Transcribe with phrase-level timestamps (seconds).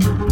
[0.00, 0.31] thank you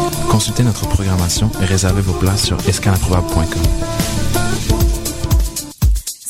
[0.31, 3.61] Consultez notre programmation et réservez vos places sur escaleimprobable.com.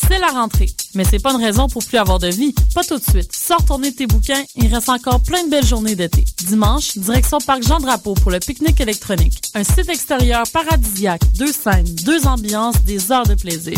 [0.10, 2.56] C'est la rentrée, mais c'est pas une raison pour plus avoir de vie.
[2.74, 3.32] Pas tout de suite.
[3.32, 6.26] Sors tourner tes bouquins, il reste encore plein de belles journées d'été.
[6.48, 9.40] Dimanche, direction Parc Jean-Drapeau pour le pique-nique électronique.
[9.54, 13.78] Un site extérieur paradisiaque, deux scènes, deux ambiances, des heures de plaisir.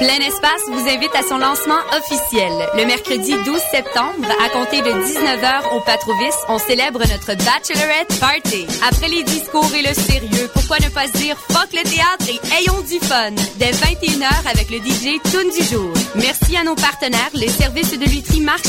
[0.00, 2.50] Plein Espace vous invite à son lancement officiel.
[2.74, 8.64] Le mercredi 12 septembre, à compter de 19h au Patrovis, on célèbre notre Bachelorette Party.
[8.88, 12.40] Après les discours et le sérieux, pourquoi ne pas se dire fuck le théâtre et
[12.56, 13.32] ayons du fun?
[13.56, 15.92] Dès 21h avec le DJ Tune du jour.
[16.14, 18.64] Merci à nos partenaires, les services de lutherie Marc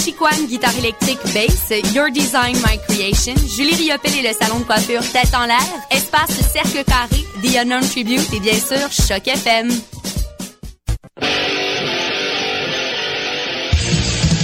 [0.49, 5.33] guitare électrique, bass, Your Design, My Creation, Julie Riopel et le salon de coiffure Tête
[5.33, 9.69] en l'air, Espace Cercle Carré, The Unknown Tribute et bien sûr Choc FM.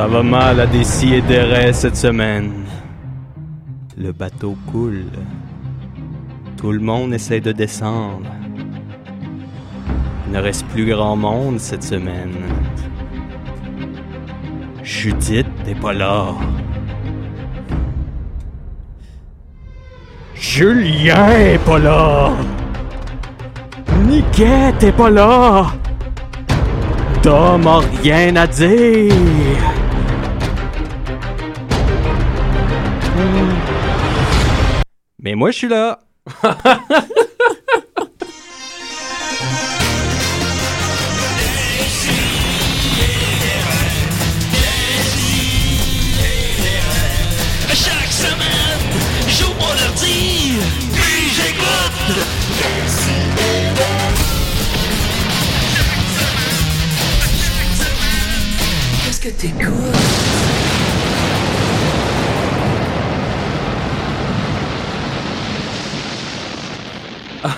[0.00, 2.64] Ça va mal à des si et des raies cette semaine.
[3.98, 5.10] Le bateau coule.
[6.56, 8.30] Tout le monde essaie de descendre.
[10.26, 12.32] Il ne reste plus grand monde cette semaine.
[14.82, 16.28] Judith n'est pas là.
[20.32, 22.30] Julien est pas là.
[24.06, 25.66] Niquette est pas là.
[27.20, 29.49] Tom a rien à dire.
[35.22, 36.00] Mais moi, je suis là.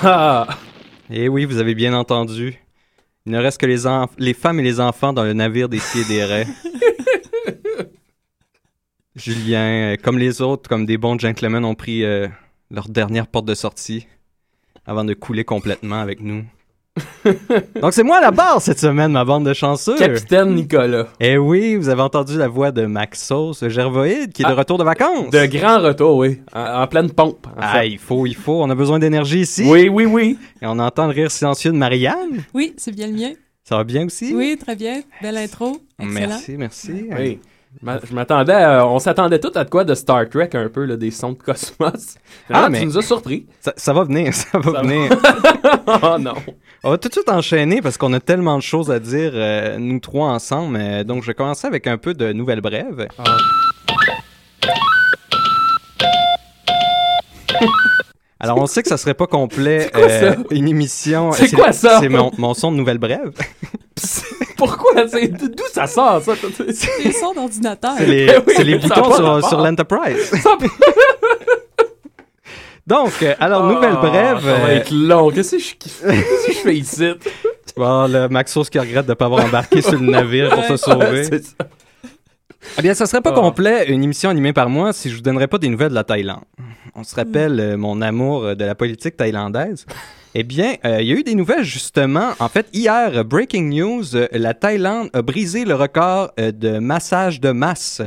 [0.04, 0.48] Ah!
[1.14, 2.58] Eh oui, vous avez bien entendu.
[3.26, 6.24] Il ne reste que les, femmes et les enfants dans le navire des pieds des
[6.24, 6.46] raies.
[9.14, 12.28] Julien, euh, comme les autres, comme des bons gentlemen, ont pris euh,
[12.70, 14.06] leur dernière porte de sortie
[14.86, 16.46] avant de couler complètement avec nous.
[17.80, 19.96] Donc c'est moi à la barre cette semaine, ma bande de chanceux.
[19.96, 21.06] Capitaine Nicolas.
[21.20, 24.76] Eh oui, vous avez entendu la voix de Maxos Gervoïde qui est de Ah, retour
[24.76, 25.30] de vacances.
[25.30, 26.40] De grand retour, oui.
[26.54, 27.46] En, en pleine pompe.
[27.46, 27.90] en Ah, fait.
[27.90, 28.62] il faut, il faut.
[28.62, 29.64] On a besoin d'énergie ici.
[29.66, 30.38] Oui, oui, oui.
[30.60, 32.44] Et on entend le rire silencieux de Marianne.
[32.52, 33.30] Oui, c'est bien le mien.
[33.64, 34.34] Ça va bien aussi?
[34.34, 35.00] Oui, très bien.
[35.22, 35.78] Belle intro.
[35.98, 36.28] Excellent.
[36.28, 37.04] Merci, merci.
[37.16, 37.38] Oui.
[37.80, 40.68] Je m'a- Je m'attendais, à- on s'attendait tout à de quoi de Star Trek un
[40.68, 42.16] peu, là, des sons de cosmos.
[42.52, 43.46] Ah, mais- tu nous as surpris.
[43.60, 45.10] Ça, ça va venir, ça va Ça venir.
[46.02, 46.34] oh non.
[46.84, 49.78] On va tout de suite enchaîner parce qu'on a tellement de choses à dire, euh,
[49.78, 50.76] nous trois ensemble.
[50.80, 53.06] Euh, donc, je vais commencer avec un peu de nouvelles brèves.
[53.18, 53.36] Ah.
[58.40, 60.34] Alors, on sait que ça serait pas complet quoi ça?
[60.50, 61.30] une émission.
[61.30, 62.00] C'est quoi ça?
[62.00, 63.30] C'est mon, mon son de nouvelles brèves.
[64.56, 65.04] Pourquoi?
[65.04, 66.32] D'où ça sort, ça?
[66.72, 67.92] C'est des sons d'ordinateur.
[67.96, 70.32] C'est les, Ben oui, les boutons sur l'Enterprise.
[72.86, 74.38] Donc, euh, alors, nouvelle brève.
[74.38, 75.30] Ah, Ça va euh, être long.
[75.30, 77.10] Qu'est-ce que je, qu'est-ce que je fais ici?
[77.76, 80.76] Bon, le Maxos qui regrette de ne pas avoir embarqué sur le navire pour se
[80.76, 81.24] sauver.
[81.24, 81.64] Ça.
[82.78, 83.40] Eh bien, ça serait pas Ah.
[83.40, 86.04] complet une émission animée par moi si je vous donnerais pas des nouvelles de la
[86.04, 86.42] Thaïlande.
[86.94, 89.86] On se rappelle euh, mon amour de la politique thaïlandaise.
[90.34, 92.32] Eh bien, euh, il y a eu des nouvelles justement.
[92.38, 97.50] En fait, hier, breaking news, euh, la Thaïlande a brisé le record de massage de
[97.50, 98.02] masse,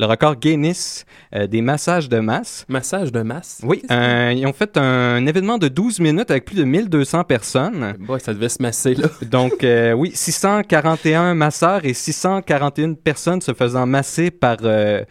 [0.00, 1.04] le record Guinness
[1.34, 2.64] euh, des massages de masse.
[2.68, 3.60] Massage de masse?
[3.62, 7.94] Oui, euh, ils ont fait un événement de 12 minutes avec plus de 1200 personnes.
[8.00, 9.08] Boy, ça devait se masser, là.
[9.30, 15.04] Donc, euh, oui, 641 masseurs et 641 personnes se faisant masser par, euh,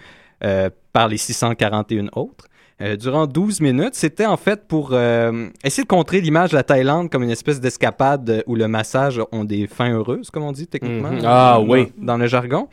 [0.44, 2.45] euh, par les 641 autres.
[2.81, 6.63] euh, durant 12 minutes, c'était en fait pour euh, essayer de contrer l'image de la
[6.63, 10.65] Thaïlande comme une espèce d'escapade où le massage ont des fins heureuses, comme on dit
[10.65, 11.12] techniquement.
[11.12, 11.21] Mhm.
[11.25, 11.91] Ah, oui.
[11.97, 12.69] Dans le jargon.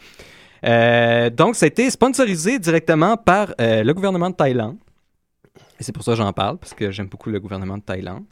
[0.67, 4.77] Euh, donc, ça a été sponsorisé directement par euh, le gouvernement de Thaïlande.
[5.79, 8.25] Et c'est pour ça que j'en parle, parce que j'aime beaucoup le gouvernement de Thaïlande.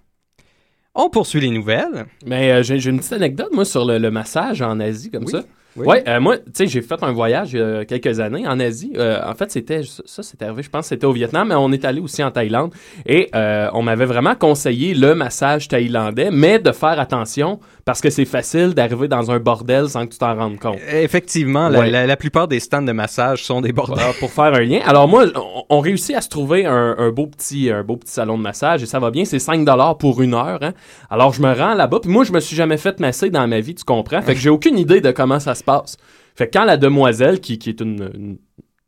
[0.94, 2.06] On poursuit les nouvelles.
[2.24, 5.24] Mais euh, j'ai j'ai une petite anecdote, moi, sur le, le massage en Asie, comme
[5.24, 5.32] Oui.
[5.32, 5.42] ça.
[5.76, 5.86] Oui.
[5.86, 8.60] Ouais, euh, moi, tu sais, j'ai fait un voyage il y a quelques années en
[8.60, 8.92] Asie.
[8.96, 11.84] Euh, en fait, c'était ça, c'était arrivé, je pense, c'était au Vietnam, mais on est
[11.84, 12.72] allé aussi en Thaïlande
[13.06, 18.08] et euh, on m'avait vraiment conseillé le massage thaïlandais, mais de faire attention parce que
[18.08, 20.78] c'est facile d'arriver dans un bordel sans que tu t'en rendes compte.
[20.90, 21.90] Effectivement, la, Ouais.
[21.90, 23.96] la- la plupart des stands de massage sont des bordels.
[23.98, 24.80] Voilà, pour faire un lien.
[24.86, 28.12] Alors moi, on, on réussit à se trouver un, un beau petit un beau petit
[28.12, 30.58] salon de massage et ça va bien, c'est 5 dollars pour une heure.
[30.62, 30.72] hein.
[31.10, 33.60] Alors je me rends là-bas, puis moi je me suis jamais fait masser dans ma
[33.60, 34.22] vie, tu comprends?
[34.22, 35.96] Fait que j'ai aucune idée de comment ça se passe.
[36.36, 38.38] Fait que quand la demoiselle qui, qui est une, une-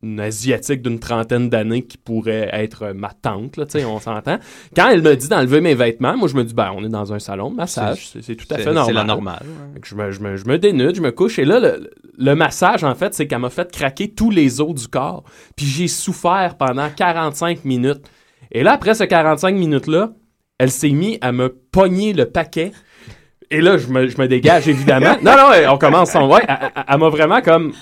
[0.02, 4.38] une asiatique d'une trentaine d'années qui pourrait être ma tante, là, on s'entend.
[4.76, 7.14] Quand elle me dit d'enlever mes vêtements, moi je me dis ben on est dans
[7.14, 8.84] un salon de massage, c'est tout à fait normal.
[8.87, 9.43] C'est la normale.
[9.82, 11.38] Je, me, je, me, je me dénude, je me couche.
[11.38, 14.75] Et là, le, le massage, en fait, c'est qu'elle m'a fait craquer tous les os
[14.75, 15.25] du corps.
[15.56, 18.02] Puis j'ai souffert pendant 45 minutes.
[18.52, 20.12] Et là, après ces 45 minutes-là,
[20.58, 22.70] elle s'est mise à me pogner le paquet.
[23.50, 25.16] Et là, je me, je me dégage, évidemment.
[25.22, 26.28] non, non, on commence son...
[26.31, 27.72] Ouais, elle, m'a vraiment comme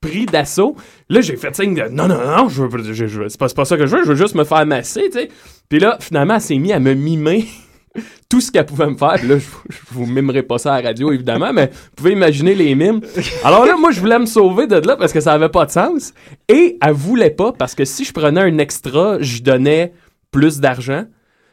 [0.00, 0.76] pris d'assaut.
[1.08, 3.56] Là, j'ai fait signe de non, non, non, je veux, je, je- c'est pas, c'est
[3.56, 5.28] pas ça que je veux, je veux juste me faire masser, tu sais.
[5.68, 7.44] Puis là, finalement, elle s'est mise à me mimer
[8.30, 9.14] tout ce qu'elle pouvait me faire.
[9.16, 12.12] Puis là, je, je vous mimerai pas ça à la radio, évidemment, mais vous pouvez
[12.12, 13.00] imaginer les mimes.
[13.44, 15.70] Alors là, moi, je voulais me sauver de là parce que ça avait pas de
[15.70, 16.14] sens.
[16.48, 19.92] Et elle voulait pas parce que si je prenais un extra, je donnais
[20.30, 21.04] plus d'argent.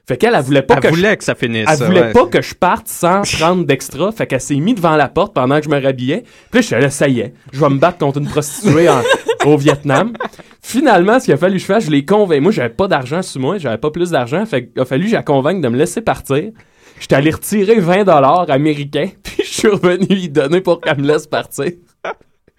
[0.08, 1.68] Fait qu'elle, elle voulait pas Elle que je voulait que ça finisse.
[1.70, 2.14] elle voulait ouais.
[2.14, 4.12] pas que je parte sans prendre d'extra.
[4.14, 6.24] Fait qu'elle s'est mise devant la porte pendant que je me rhabillais.
[6.50, 8.88] Puis là, je suis là, ça y est, je vais me battre contre une prostituée
[8.90, 9.02] en-
[9.46, 10.14] au Vietnam.
[10.62, 12.42] Finalement, ce qu'il a fallu que je fasse, je l'ai convaincu.
[12.42, 14.46] Moi, j'avais pas d'argent sur moi, j'avais pas plus d'argent.
[14.46, 16.52] Fait qu'il a fallu que je la convainque de me laisser partir.
[17.00, 21.08] J'étais allé retirer 20 dollars américains, puis je suis revenu lui donner pour qu'elle me
[21.08, 21.72] laisse partir.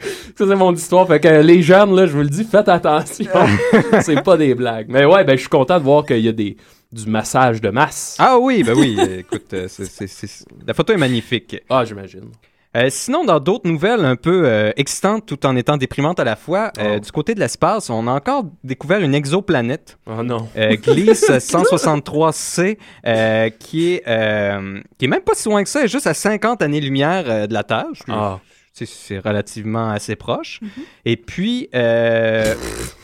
[0.00, 1.07] Ça, c'est mon histoire.
[1.09, 3.26] Fait que les jeunes, là, je vous le dis, faites attention.
[4.02, 4.87] c'est pas des blagues.
[4.88, 6.57] Mais ouais, ben, je suis content de voir qu'il y a des,
[6.93, 8.17] du massage de masse.
[8.21, 8.97] Ah oui, ben oui.
[9.19, 11.57] écoute, euh, c'est- c'est- c'est- la photo est magnifique.
[11.69, 12.31] Ah, j'imagine.
[12.76, 16.37] Euh, sinon, dans d'autres nouvelles un peu euh, excitantes tout en étant déprimantes à la
[16.37, 17.00] fois, euh, Oh.
[17.00, 20.49] du côté de l'espace, on a encore découvert une exoplanète, Oh non.
[20.57, 25.81] euh, Gliese 163C, euh, qui, est, euh, qui est même pas si loin que ça,
[25.81, 27.87] elle est juste à 50 années-lumière euh, de la Terre.
[27.95, 28.38] Je- Ah.
[28.87, 30.61] C'est- relativement assez proche.
[31.05, 32.55] Et puis, euh,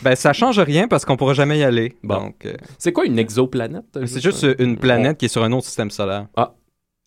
[0.02, 1.94] ben, ça change rien parce qu'on pourra jamais y aller.
[2.02, 2.16] Bon.
[2.16, 3.84] Donc, euh, C'est quoi une exoplanète?
[4.06, 6.26] c'est juste une planète qui est sur un autre système solaire.
[6.36, 6.54] Ah.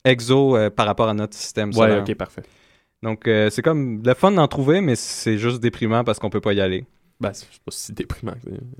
[0.05, 2.03] Exo euh, par rapport à notre système Ouais, solaire.
[2.07, 2.43] ok, parfait.
[3.03, 6.41] Donc, euh, c'est comme le fun d'en trouver, mais c'est juste déprimant parce qu'on peut
[6.41, 6.85] pas y aller.
[7.19, 8.33] Ben, c'est pas si déprimant.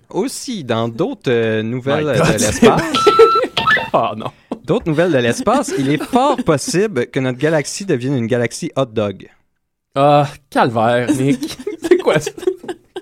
[0.09, 2.83] Aussi, dans d'autres euh, nouvelles de l'espace,
[3.93, 4.27] Ah non.
[4.63, 8.85] d'autres nouvelles de l'espace, il est fort possible que notre galaxie devienne une galaxie hot
[8.85, 9.27] dog.
[9.95, 11.57] Ah, calvaire, Nick.
[11.81, 12.31] c'est quoi ça?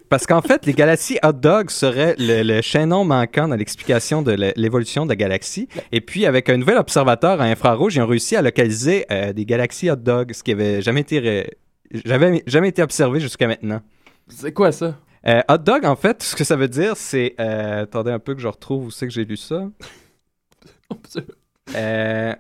[0.10, 4.32] Parce qu'en fait, les galaxies hot dog seraient le, le chaînon manquant dans l'explication de
[4.56, 5.68] l'évolution de la galaxie.
[5.92, 9.46] Et puis, avec un nouvel observateur à infrarouge, ils ont réussi à localiser euh, des
[9.46, 11.50] galaxies hot dog, ce qui avait jamais été,
[12.06, 13.82] j'avais jamais été observé jusqu'à maintenant.
[14.28, 14.96] C'est quoi ça?
[15.28, 17.34] Euh, hot dog, en fait, ce que ça veut dire, c'est.
[17.40, 19.68] euh, attendez un peu que je retrouve où c'est que j'ai lu ça.
[21.76, 22.36] Euh,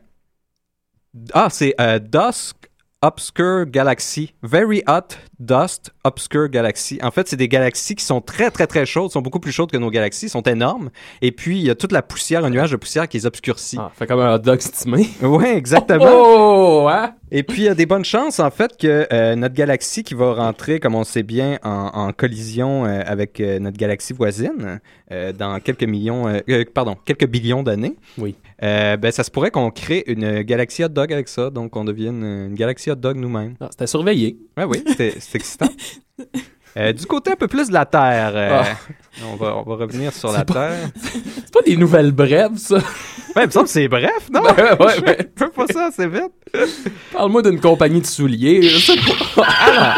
[1.33, 2.55] ah, c'est euh, Dusk
[3.05, 4.33] Obscure Galaxy.
[4.41, 6.97] Very Hot Dust Obscure Galaxy.
[7.03, 9.69] En fait, c'est des galaxies qui sont très, très, très chaudes, sont beaucoup plus chaudes
[9.69, 10.89] que nos galaxies, sont énormes.
[11.21, 13.77] Et puis, il y a toute la poussière, un nuage de poussière qui les obscurcit.
[13.79, 15.07] Ah, fait comme un hot dog stimé.
[15.21, 16.03] Oui, exactement.
[16.07, 17.13] Oh, hein?
[17.29, 20.15] Et puis, il y a des bonnes chances, en fait, que euh, notre galaxie qui
[20.15, 24.79] va rentrer, comme on sait bien, en, en collision euh, avec euh, notre galaxie voisine
[25.11, 27.95] euh, dans quelques millions, euh, euh, pardon, quelques billions d'années.
[28.17, 28.35] Oui.
[28.59, 32.23] Ben, ça se pourrait qu'on crée une galaxie hot dog avec ça, donc on devienne
[32.23, 33.55] une galaxie hot dog nous-mêmes.
[33.59, 34.37] Ah, C'était surveillé.
[34.57, 35.69] Ouais, oui, c'était c'est excitant.
[36.77, 38.77] Euh, du côté un peu plus de la Terre, euh, Ah.
[39.31, 40.89] on, va, on va revenir sur C'est la pas- Terre.
[41.45, 42.75] C'est pas des nouvelles brèves, ça.
[42.75, 44.41] Ouais, il me semble que c'est bref, non?
[44.43, 45.17] Ben, ouais, ouais.
[45.37, 46.31] Fais pas ça assez vite.
[47.13, 48.61] Parle-moi d'une compagnie de souliers.
[48.61, 48.99] je sais
[49.35, 49.95] pas.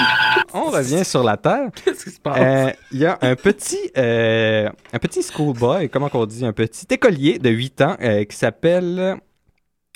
[0.53, 1.69] On revient sur la Terre.
[1.83, 2.37] Qu'est-ce qui se passe?
[2.39, 6.85] Euh, Il y a un petit, euh, un petit schoolboy, comment qu'on dit, un petit
[6.89, 7.97] écolier de 8 ans
[8.29, 9.17] qui s'appelle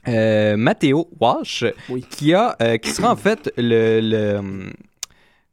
[0.08, 2.06] euh, Matteo Walsh, Oui.
[2.10, 4.42] qui, a, euh, qui sera en fait le, le,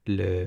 [0.06, 0.47] le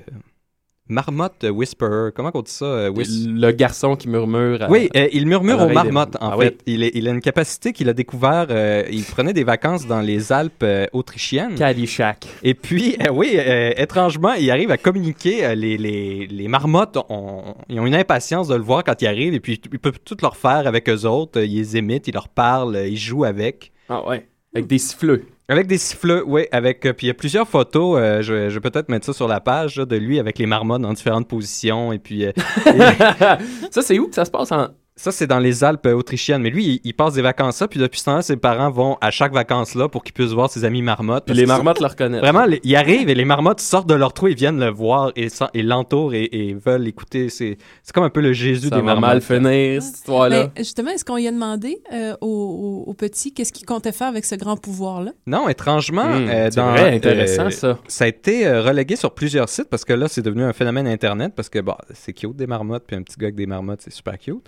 [0.91, 2.11] marmotte whisperer.
[2.15, 2.65] Comment qu'on dit ça?
[2.65, 4.61] euh, whis- Le garçon qui murmure.
[4.63, 6.49] à- Oui, euh, il murmure aux des- marmottes, en Ah fait.
[6.49, 6.73] oui.
[6.73, 8.47] Il, est- il a une capacité qu'il a découvert.
[8.49, 11.55] euh, il prenait des vacances dans les Alpes euh, autrichiennes.
[11.55, 12.27] Caddyshack.
[12.43, 15.45] Et puis, euh, oui, euh, étrangement, il arrive à communiquer.
[15.45, 19.07] euh, les, les, les marmottes ont, ils ont une impatience de le voir quand il
[19.07, 19.33] arrive.
[19.33, 21.39] Et puis, il peut tout leur faire avec eux autres.
[21.39, 23.71] Euh, Il les imite, il leur parle, euh, il joue avec.
[23.89, 24.27] Ah ouais.
[24.53, 25.23] Avec des siffleux.
[25.49, 26.45] Avec des siffleux, oui.
[26.51, 27.99] Avec, euh, puis il y a plusieurs photos.
[27.99, 30.37] euh, je, vais- je vais peut-être mettre ça sur la page là, de lui avec
[30.39, 31.91] les marmottes dans différentes positions.
[31.91, 32.31] Et puis, euh,
[33.71, 34.69] ça, c'est où que ça se passe en.
[35.01, 36.43] Ça, c'est dans les Alpes euh, autrichiennes.
[36.43, 38.97] Mais lui, il, il passe des vacances là, puis depuis ce temps-là, ses parents vont
[39.01, 41.25] à chaque vacances là pour qu'il puisse voir ses amis marmottes.
[41.25, 42.21] Puis les qu'ils marmottes le reconnaissent.
[42.21, 45.11] Vraiment, les- ils arrivent et les marmottes sortent de leur trou, ils viennent le voir
[45.15, 47.29] et, et l'entourent et, et veulent écouter.
[47.29, 49.01] C'est c'est comme un peu le Jésus Ça des va marmottes.
[49.09, 50.51] mal finir, cette histoire-là.
[50.55, 53.91] Mais justement, est-ce qu'on y a demandé euh, au, au- au petit qu'est-ce qu'il comptait
[53.93, 55.13] faire avec ce grand pouvoir-là?
[55.25, 57.79] Non, étrangement, euh, c'est dans, vrai, intéressant, euh, ça.
[57.87, 60.87] Ça a été euh, relégué sur plusieurs sites parce que là, c'est devenu un phénomène
[60.87, 63.81] Internet parce que bon, c'est cute des marmottes, puis un petit gars avec des marmottes,
[63.81, 64.47] c'est super cute.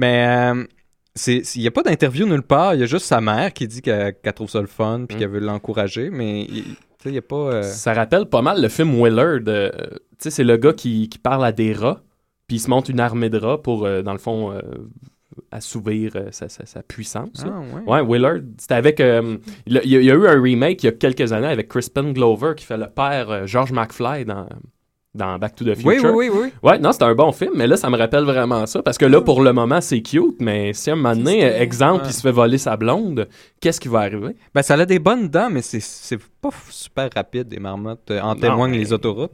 [0.00, 0.64] Mais euh,
[1.26, 2.74] il n'y a pas d'interview nulle part.
[2.74, 5.20] Il y a juste sa mère qui dit qu'elle trouve ça le fun puis Hmm.
[5.20, 6.08] qu'elle veut l'encourager.
[6.10, 7.36] Mais il n'y a pas.
[7.36, 9.40] euh, Ça rappelle pas mal le film Willard.
[9.48, 9.70] euh,
[10.18, 12.02] c'est le gars qui, qui parle à des rats,
[12.46, 14.52] puis il se monte une armée de rats pour, euh, dans le fond,
[15.50, 17.44] assouvir sa, sa- sa puissance.
[17.44, 17.82] Ah, ouais.
[17.86, 18.40] Ouais, Willard.
[18.58, 18.98] C'était avec.
[19.00, 19.76] il, y
[20.10, 22.76] a, a eu un remake il y a quelques années avec Crispin Glover qui fait
[22.76, 24.46] le père George McFly dans,
[25.14, 26.14] dans Back to the Oui, Future.
[26.14, 26.52] oui, oui, oui.
[26.62, 28.82] Ouais, non, c'est un bon film, mais là, ça me rappelle vraiment ça.
[28.82, 32.10] Parce que là, pour le moment, c'est cute, mais si un moment donné, exemple, Ouais.
[32.10, 33.28] il se fait voler sa blonde,
[33.60, 34.36] qu'est-ce qui va arriver?
[34.54, 38.10] Ben, ça a des bonnes dents, mais c'est- pas super rapide, des marmottes.
[38.10, 39.32] euh, En témoignent mais- les autoroutes.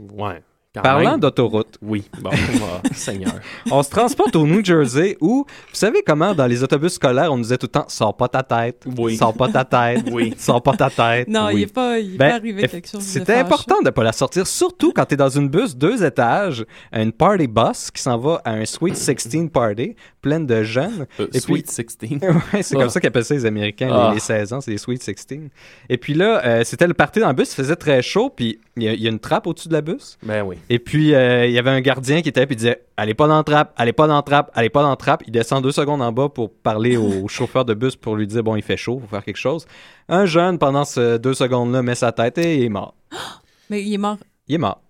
[0.00, 0.42] Ouais.
[0.74, 1.20] Quand Parlant même.
[1.20, 3.32] d'autoroutes, Oui, bon, oh, Seigneur.
[3.70, 7.36] on se transporte au New Jersey où, vous savez comment dans les autobus scolaires, on
[7.38, 9.16] nous disait tout le temps «Sors pas ta tête, Oui.
[9.16, 10.34] sors pas ta tête, Oui.
[10.38, 11.26] sors pas ta tête».
[11.28, 11.60] Non, il Oui.
[11.62, 14.46] n'est pas, il est Ben, pas arrivé quelque chose C'était important de pas la sortir,
[14.46, 18.42] surtout quand tu es dans une bus deux étages, une party bus qui s'en va
[18.44, 21.06] à un Sweet 16 party, pleine de jeunes.
[21.18, 21.72] Euh, Et Sweet puis-
[22.18, 22.20] 16.
[22.52, 22.80] Ouais, c'est Ah.
[22.80, 24.08] comme ça qu'appellent ça les Américains, Ah.
[24.10, 25.48] les, les 16 ans, c'est les Sweet 16.
[25.88, 28.60] Et puis là, euh, c'était le party dans le bus, il faisait très chaud, puis
[28.76, 30.18] il y, a- il y a une trappe au-dessus de la bus.
[30.22, 30.56] Ben oui.
[30.70, 33.14] Et puis, euh, il y avait un gardien qui était là, puis il disait Allez
[33.14, 35.22] pas dans la trappe, allez pas dans la trappe, allez pas dans la trappe.
[35.26, 38.42] Il descend deux secondes en bas pour parler au chauffeur de bus pour lui dire
[38.42, 39.66] Bon, il fait chaud, faut faire quelque chose.
[40.08, 42.94] Un jeune, pendant ces deux secondes-là, met sa tête et il est mort.
[43.70, 44.18] Mais il est mort.
[44.46, 44.80] Il est mort.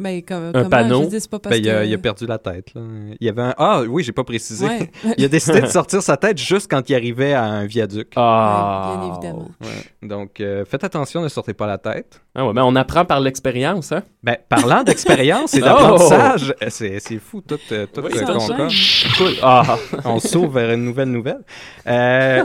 [0.00, 1.02] Mais comme, Un panneau?
[1.04, 1.86] Je dis, c'est pas parce Ben, il, a, que...
[1.86, 2.72] il a perdu la tête.
[2.74, 2.80] Là.
[3.20, 3.54] Il y avait un...
[3.58, 4.66] Ah oui, j'ai pas précisé.
[4.66, 4.90] Ouais.
[5.18, 8.12] il a décidé de sortir sa tête juste quand il arrivait à un viaduc.
[8.16, 8.96] Ah.
[8.98, 9.50] bien évidemment.
[9.60, 10.08] Ouais.
[10.08, 12.22] Donc, euh, faites attention, ne sortez pas la tête.
[12.34, 14.02] Ah ouais, ben on apprend par l'expérience, hein?
[14.22, 15.64] Ben, parlant d'expérience et Oh!
[15.64, 18.68] d'apprentissage, euh, c'est, c'est fou, tout, euh, tout Oui, euh.
[19.18, 19.32] Cool.
[19.42, 19.76] Ah.
[20.04, 21.40] On s'ouvre vers une nouvelle nouvelle.
[21.86, 22.44] Euh,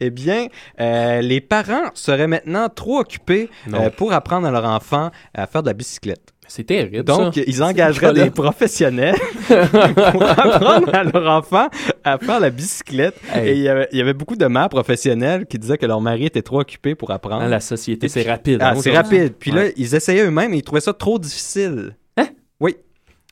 [0.00, 0.46] eh bien,
[0.80, 5.62] euh, les parents seraient maintenant trop occupés euh, pour apprendre à leur enfant à faire
[5.62, 6.32] de la bicyclette.
[6.50, 7.04] C'est terrible.
[7.04, 7.42] Donc, ça.
[7.46, 9.14] ils engageraient des professionnels
[9.46, 11.68] pour apprendre à leur enfant
[12.02, 13.14] à faire la bicyclette.
[13.32, 13.50] Hey.
[13.50, 16.00] Et il y, avait, il y avait beaucoup de mères professionnelles qui disaient que leur
[16.00, 17.42] mari était trop occupé pour apprendre.
[17.42, 18.58] Hein, la société, c'est rapide.
[18.60, 19.34] Ah, hein, c'est rapide.
[19.38, 21.96] Puis là, ils essayaient eux-mêmes et ils trouvaient ça trop difficile.
[22.16, 22.26] Hein?
[22.58, 22.76] Oui.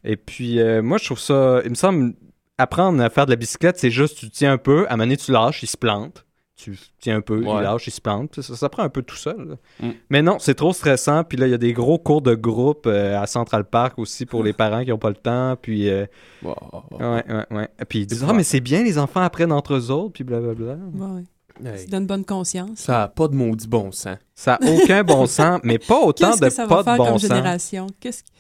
[0.05, 1.61] Et puis, euh, moi, je trouve ça.
[1.65, 2.15] Il me semble,
[2.57, 5.07] apprendre à faire de la bicyclette, c'est juste, tu tiens un peu, à un moment
[5.07, 6.25] donné, tu lâches, il se plante.
[6.59, 7.61] Tu tiens un peu, Ouais.
[7.61, 8.41] il lâche, il se plante.
[8.43, 9.57] Ça, ça prend un peu tout seul.
[9.81, 9.89] Mm.
[10.11, 11.23] Mais non, c'est trop stressant.
[11.25, 14.27] Puis là, il y a des gros cours de groupe euh, à Central Park aussi
[14.27, 15.57] pour les parents qui n'ont pas le temps.
[15.63, 16.05] Puis, euh,
[16.43, 16.55] Wow.
[17.01, 17.69] ouais, ouais, ouais.
[17.89, 20.13] Puis ils disent, ah, mais c'est bien, les enfants apprennent entre eux autres.
[20.15, 20.77] Puis blablabla.
[20.95, 21.23] Ouais.
[21.65, 22.79] Hey, Ça donne bonne conscience.
[22.79, 24.17] Ça a pas de maudit bon sens.
[24.35, 26.97] Ça n'a aucun bon sens, mais pas autant de que ça pas va de faire
[26.99, 27.29] bon comme sens.
[27.29, 27.87] génération?
[28.01, 28.33] Qu'est-ce qui...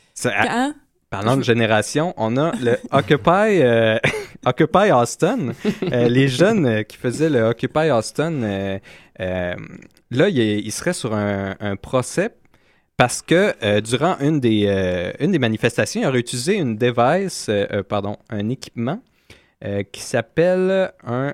[1.10, 3.98] Parlant de génération, on a le Occupy, euh,
[4.46, 5.52] Occupy Austin.
[5.90, 8.78] Euh, les jeunes euh, qui faisaient le Occupy Austin, euh,
[9.18, 12.34] là, ils il seraient sur un, un procès
[12.98, 14.66] parce que durant une des,
[15.20, 17.48] une des manifestations, ils auraient utilisé une device,
[17.88, 19.00] pardon, un équipement
[19.92, 21.32] qui s'appelle un,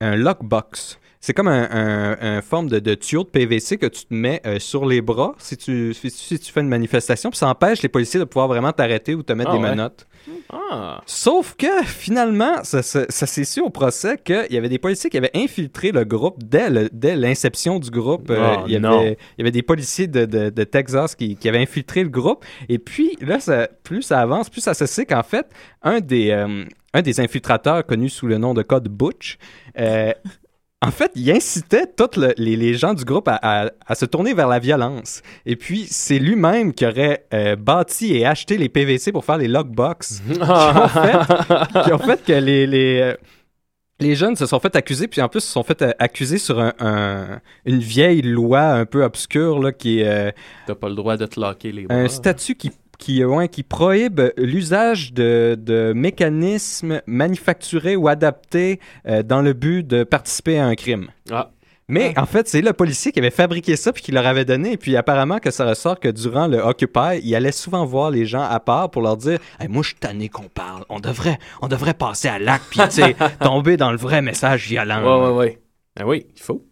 [0.00, 1.00] un lockbox.
[1.20, 4.40] C'est comme un, un- un forme de, de tuyau de PVC que tu te mets
[4.46, 7.82] euh, sur les bras si tu, si, si tu fais une manifestation, puis ça empêche
[7.82, 9.70] les policiers de pouvoir vraiment t'arrêter ou te mettre Ah des ouais.
[9.70, 10.06] menottes.
[10.52, 11.00] Ah.
[11.06, 15.10] Sauf que finalement, ça, ça- ça s'est su au procès qu'il y avait des policiers
[15.10, 18.30] qui avaient infiltré le groupe dès le- dès l'inception du groupe.
[18.30, 21.36] Euh, Oh, il, y avait, il y avait des policiers de, de- de Texas qui,
[21.36, 22.44] qui avaient infiltré le groupe.
[22.68, 25.46] Et puis là, ça- plus ça avance, plus ça se sait qu'en fait,
[25.82, 29.38] un des, euh, un des infiltrateurs connu sous le nom de code Butch,
[29.78, 30.12] euh,
[30.86, 34.04] en fait, il incitait tous le- les, les gens du groupe à, à- à se
[34.04, 35.22] tourner vers la violence.
[35.44, 39.48] Et puis, c'est lui-même qui aurait euh, bâti et acheté les PVC pour faire les
[39.48, 43.14] lockbox qui, ont fait, qui ont fait que les, les, euh,
[43.98, 46.60] les jeunes se sont fait accuser, puis en plus, se sont fait euh, accuser sur
[46.60, 50.30] un, un- une vieille loi un peu obscure là, qui est euh,
[50.68, 51.96] T'as pas le droit de te locker les bras.
[51.96, 59.22] un statut qui, qui, ouais, qui prohibe l'usage de, de mécanismes manufacturés ou adaptés euh,
[59.22, 61.08] dans le but de participer à un crime.
[61.30, 61.50] Ah.
[61.90, 64.72] Mais en fait, c'est le policier qui avait fabriqué ça puis qui leur avait donné.
[64.72, 68.26] Et puis apparemment que ça ressort que durant le Occupy, il allait souvent voir les
[68.26, 70.84] gens à part pour leur dire Hey, Moi, je suis tanné qu'on parle.
[70.90, 72.80] On devrait, on devrait passer à l'acte puis
[73.40, 75.02] tomber dans le vrai message violent.
[75.02, 75.58] Ouais, ouais, ouais.
[75.96, 76.67] Ben oui, il faut.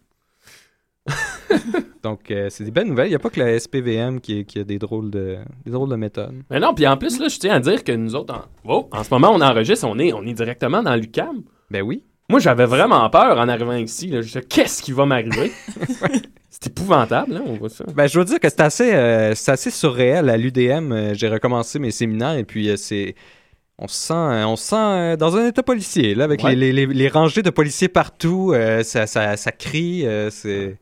[2.02, 3.08] Donc, euh, c'est des belles nouvelles.
[3.08, 5.90] Il n'y a pas que la SPVM qui, qui a des drôles de, des drôles
[5.90, 6.42] de méthodes.
[6.50, 8.88] Mais non, puis en plus, là, je tiens à dire que nous autres, en, Wow,
[8.92, 11.42] en ce moment, on enregistre, on est, on est directement dans l'UCAM.
[11.70, 12.02] Ben oui.
[12.28, 14.08] Moi, j'avais vraiment peur en arrivant ici.
[14.08, 14.20] Là.
[14.20, 15.52] Je disais, qu'est-ce qui va m'arriver?
[16.58, 17.84] C'est épouvantable, hein, on voit ça.
[17.94, 20.30] Ben, je dois dire que c'est assez, euh, assez surréel.
[20.30, 23.14] À l'UDM, euh, j'ai recommencé mes séminaires et puis euh, c'est.
[23.78, 26.54] On se sent, euh, on se sent euh, dans un état policier, là, avec Ouais.
[26.54, 28.52] les, les- les- les rangées de policiers partout.
[28.54, 30.06] euh, ça, ça, ça crie.
[30.06, 30.78] euh, c'est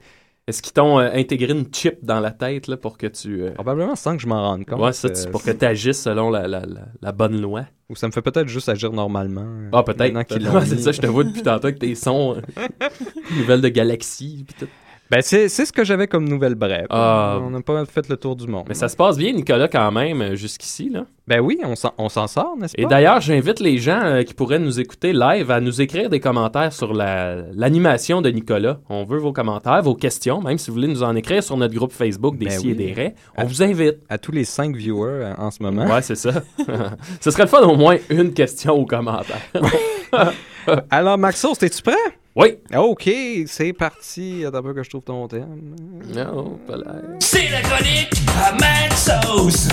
[0.46, 3.42] Est-ce qu'ils t'ont euh, intégré une chip dans la tête là, pour que tu.
[3.54, 4.78] probablement sans que je m'en rende compte.
[4.80, 7.64] ouais, ça, tu- pour que tu agisses selon la, la, la, la bonne loi.
[7.90, 9.46] Ou ça me fait peut-être juste agir normalement.
[9.72, 10.12] Ah, peut-être.
[10.28, 10.62] peut-être.
[10.66, 12.40] c'est ça, je te vois depuis tantôt avec tes sons.
[13.36, 14.44] nouvelles de galaxies.
[14.46, 14.68] pis tout.
[15.10, 16.86] Ben, c'est c'est ce que j'avais comme nouvelle brève.
[16.90, 17.38] Ah.
[17.42, 18.64] On n'a pas fait le tour du monde.
[18.68, 20.88] Mais ça se passe bien, Nicolas, quand même, euh, jusqu'ici.
[20.88, 21.04] là.
[21.28, 22.82] Ben oui, on s'en on s'en sort, n'est-ce pas?
[22.82, 26.20] Et d'ailleurs, j'invite les gens euh, qui pourraient nous écouter live à nous écrire des
[26.20, 28.78] commentaires sur la- l'animation de Nicolas.
[28.88, 31.74] On veut vos commentaires, vos questions, même si vous voulez nous en écrire sur notre
[31.74, 33.14] groupe Facebook des Ben et des raies.
[33.36, 33.96] On À- vous invite.
[34.08, 35.86] À tous les cinq viewers euh, en ce moment.
[35.86, 36.32] Ouais, c'est ça.
[37.20, 39.36] Ce serait le fun au moins une question aux commentaires.
[40.90, 41.94] Alors, Maxos, es-tu prêt?
[42.36, 42.56] Oui.
[42.76, 43.08] OK,
[43.46, 44.44] c'est parti.
[44.44, 45.76] Attends un peu que je trouve ton thème.
[46.12, 46.96] Non, pas là.
[47.20, 49.68] C'est la chronique à Mad Sauce.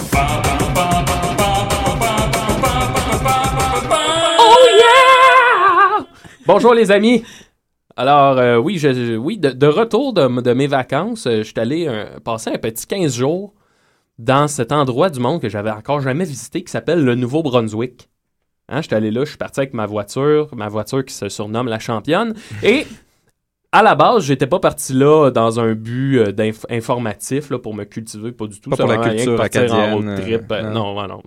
[4.40, 6.06] Oh yeah!
[6.46, 7.24] Bonjour les amis.
[7.96, 11.90] Alors euh, oui, je, oui de, retour de, mes vacances, euh, je suis allé
[12.24, 13.56] passer un petit 15 jours
[14.20, 18.11] dans cet endroit du monde que j'avais encore jamais visité qui s'appelle le Nouveau-Brunswick.
[18.70, 21.28] Hein, je suis allé là, je suis parti avec ma voiture, ma voiture qui se
[21.30, 22.34] surnomme la championne.
[22.64, 22.86] Et
[23.74, 27.84] à la base, j'étais pas parti là dans un but euh, informatif là, pour me
[27.86, 28.70] cultiver, pas du tout.
[28.70, 30.52] Pas pour la culture partir en acadienne, road trip.
[30.52, 30.94] euh, euh, non.
[30.96, 31.22] non, non,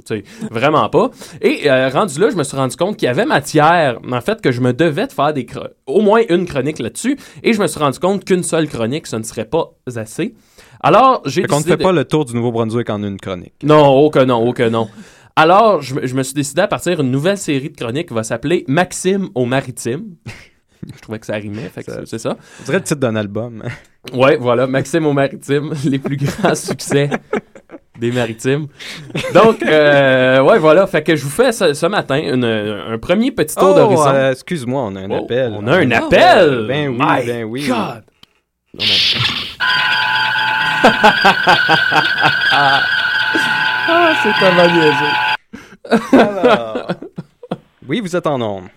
[0.51, 1.11] vraiment pas.
[1.43, 4.41] Et euh, rendu là, je me suis rendu compte qu'il y avait matière, en fait,
[4.43, 5.47] que je me devais de faire des
[5.87, 7.19] au moins une chronique là-dessus.
[7.43, 10.35] Et je me suis rendu compte qu'une seule chronique, ce ne serait pas assez.
[10.81, 13.55] Alors, j'ai qu'on ne décidé fait de- pas le tour du Nouveau-Brunswick en une chronique.
[13.63, 14.89] non, oh que non, oh que non.
[15.37, 18.15] Alors, je, me- je me suis décidé à partir d'une nouvelle série de chroniques qui
[18.15, 20.15] va s'appeler Maxime au maritime.
[20.95, 22.37] je trouvais que ça rimait, fait que Ça- c'est- c'est ça.
[22.61, 23.63] On dirait le titre d'un album.
[24.13, 27.11] Ouais, voilà, Maxime au maritime, les plus grands succès
[27.99, 28.67] des maritimes.
[29.35, 33.33] Donc, euh, ouais, voilà, fait que je vous fais ce, ce matin une- un premier
[33.33, 34.09] petit tour Oh, d'horizon.
[34.15, 35.53] euh, excuse-moi, on a un Oh, appel.
[35.57, 35.95] On a un Oh.
[36.05, 36.67] appel!
[36.69, 37.67] Ben oui, My ben oui.
[37.67, 38.05] God!
[38.75, 39.21] Non, mais-
[42.53, 45.15] ah, c'est tellement niaiseux.
[46.13, 46.89] Alors.
[47.87, 48.69] Oui, vous êtes en nombre.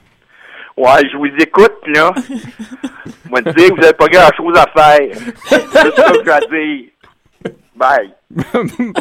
[0.76, 2.14] Ouais, je vous écoute, là.
[3.30, 5.18] Moi, te dire que vous n'avez pas grand-chose à faire.
[5.46, 7.54] C'est ça que je vais dire.
[7.76, 8.14] Bye.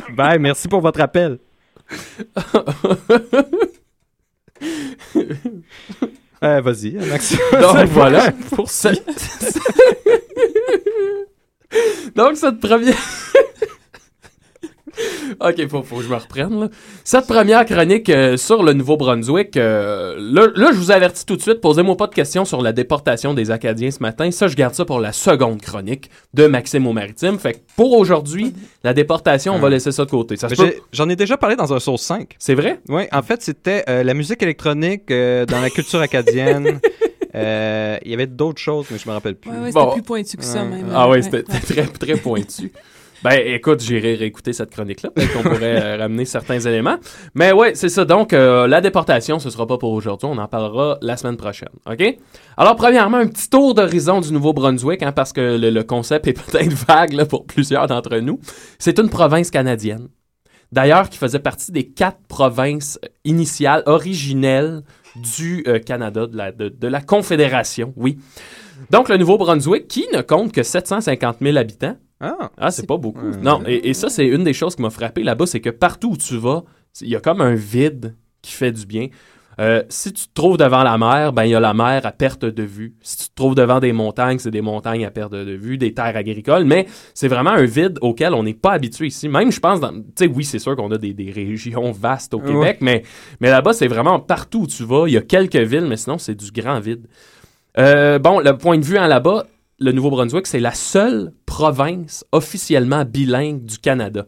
[0.15, 1.39] Bye, merci pour votre appel.
[6.43, 7.39] Euh, Vas-y, Maxime.
[7.61, 9.07] Donc voilà, pour cette...
[12.15, 12.95] Donc cette première...
[15.41, 16.61] ok, faut, faut que je me reprenne.
[16.61, 16.69] Là.
[17.05, 21.43] Cette première chronique euh, sur le Nouveau-Brunswick, euh, là, là, je vous avertis tout de
[21.43, 24.31] suite, posez-moi pas de questions sur la déportation des Acadiens ce matin.
[24.31, 27.39] Ça, je garde ça pour la seconde chronique de Maxime au Maritime.
[27.39, 28.55] Fait que pour aujourd'hui,
[28.85, 30.37] la déportation, on va laisser ça de côté.
[30.37, 32.35] Ça peut- J'en ai déjà parlé dans un sauce 5.
[32.39, 32.81] C'est vrai?
[32.89, 36.81] Oui, en fait, c'était euh, la musique électronique euh, dans la culture acadienne.
[37.35, 39.51] Euh, Il y avait d'autres choses, mais je me rappelle plus.
[39.51, 40.87] Ouais, ouais, c'était plus pointu que ça, même.
[40.95, 41.61] Ah Ouais, oui, c'était ouais.
[41.61, 42.73] très, très pointu.
[43.29, 45.11] Ben, écoute, j'irai réécouter cette chronique-là.
[45.11, 46.97] Peut-être qu'on pourrait euh, ramener certains éléments.
[47.35, 48.05] Mais ouais, c'est ça.
[48.05, 50.29] Donc, euh, la déportation, ce sera pas pour aujourd'hui.
[50.31, 51.71] On en parlera la semaine prochaine.
[51.91, 52.19] OK?
[52.57, 56.73] Alors, premièrement, un petit tour d'horizon du Nouveau-Brunswick, hein, parce que le, concept est peut-être
[56.73, 58.39] vague pour plusieurs d'entre nous.
[58.79, 60.07] C'est une province canadienne.
[60.71, 64.85] D'ailleurs, qui faisait partie des quatre provinces euh, initiales, originelles
[65.17, 68.19] du Canada, de la, de la Confédération, oui.
[68.91, 71.97] Donc, le Nouveau-Brunswick, qui ne compte que 750 000 habitants.
[72.21, 73.31] Ah, c'est pas beaucoup.
[73.43, 76.13] Non, et, et ça, c'est une des choses qui m'a frappé là-bas, c'est que partout
[76.13, 76.65] où tu vas,
[77.03, 79.09] il y a comme un vide qui fait du bien.
[79.59, 82.13] Euh, si tu te trouves devant la mer, ben il y a la mer à
[82.13, 82.95] perte de vue.
[83.01, 85.95] Si tu te trouves devant des montagnes, c'est des montagnes à perte de vue, des
[85.95, 89.31] terres agricoles, mais c'est vraiment un vide auquel on n'est pas habitué ici.
[89.31, 92.41] Même, je pense, tu sais, oui, c'est sûr qu'on a des, des régions vastes au
[92.41, 92.53] Ouais.
[92.53, 93.03] Québec, mais,
[93.41, 95.05] mais là-bas, c'est vraiment partout où tu vas.
[95.07, 97.07] Il y a quelques villes, mais sinon, c'est du grand vide.
[97.79, 99.47] Euh, bon, le point de vue hein, là-bas,
[99.79, 104.27] le Nouveau-Brunswick, c'est la seule province officiellement bilingue du Canada.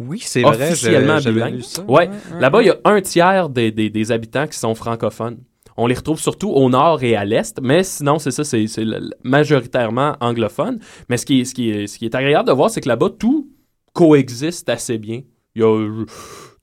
[0.00, 1.54] Oui, c'est vrai, Officiellement bilingue.
[1.56, 1.82] lu ça.
[1.88, 2.08] Ouais.
[2.38, 5.38] Là-bas, il y a un tiers des, des- des habitants qui sont francophones.
[5.76, 8.64] On les retrouve surtout au nord et à l'est, mais sinon, c'est ça, c'est
[9.24, 10.78] majoritairement anglophone.
[11.08, 12.88] Mais ce qui est, ce qui est, ce qui est agréable de voir, c'est que
[12.88, 13.48] là-bas, tout
[13.92, 15.22] coexiste assez bien.
[15.54, 15.88] Il y a,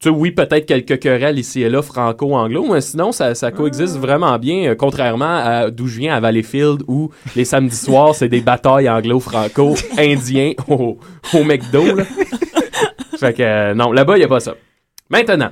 [0.06, 3.98] tu sais, oui, peut-être quelques querelles ici et là, franco-anglo, mais sinon, ça, ça coexiste
[3.98, 8.30] vraiment bien, euh, contrairement à d'où je viens, à Valleyfield, où les samedis soirs, c'est
[8.30, 11.00] des batailles anglo-franco-indiens au,
[11.34, 11.96] au McDo.
[11.96, 12.04] là.
[13.18, 14.54] fait que, euh, non, là-bas, il n'y a pas ça.
[15.10, 15.50] Maintenant,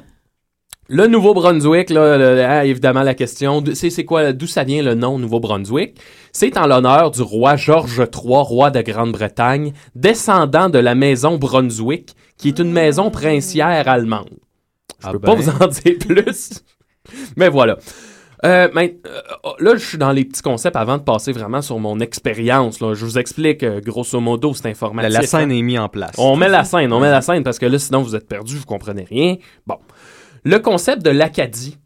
[0.90, 4.94] le Nouveau-Brunswick, là, le- ah, évidemment, la question, c'est c'est quoi, d'où ça vient le
[4.96, 5.98] nom Nouveau-Brunswick?
[6.32, 8.08] C'est en l'honneur du roi George III,
[8.44, 14.30] roi de Grande-Bretagne, descendant de la maison Brunswick, qui est une maison princière allemande.
[15.00, 15.28] Je Ah peux ben.
[15.28, 16.64] pas vous en dire plus.
[17.38, 17.78] Mais voilà.
[18.46, 18.88] Euh, euh,
[19.60, 22.78] là, je suis dans les petits concepts avant de passer vraiment sur mon expérience.
[22.80, 25.14] Je vous explique euh, grosso modo, c'est La, informatif.
[25.14, 25.56] la scène hein.
[25.56, 26.16] est mise en place.
[26.18, 28.58] On met la scène, on met la scène parce que là, sinon, vous êtes perdu,
[28.58, 29.38] vous comprenez rien.
[29.66, 29.78] Bon.
[30.44, 31.78] Le concept de l'Acadie.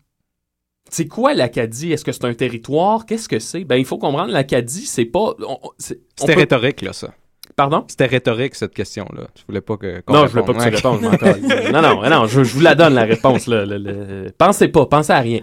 [0.90, 1.92] C'est quoi l'Acadie?
[1.92, 3.06] Est-ce que c'est un territoire?
[3.06, 3.66] Qu'est-ce que c'est?
[3.66, 5.36] Ben, il faut comprendre, l'Acadie, c'est pas.
[5.78, 7.14] C'était peut- rhétorique, là, ça.
[7.58, 7.86] Pardon?
[7.88, 9.24] C'était rhétorique, cette question-là.
[9.34, 10.04] Tu voulais pas que.
[10.08, 11.02] Non, je voulais pas réponde.
[11.02, 11.72] que tu répondes, je.
[11.74, 13.48] Non, non, non, je, je vous la donne, la réponse.
[13.48, 15.40] Là, le- le- Pensez pas, pensez à rien.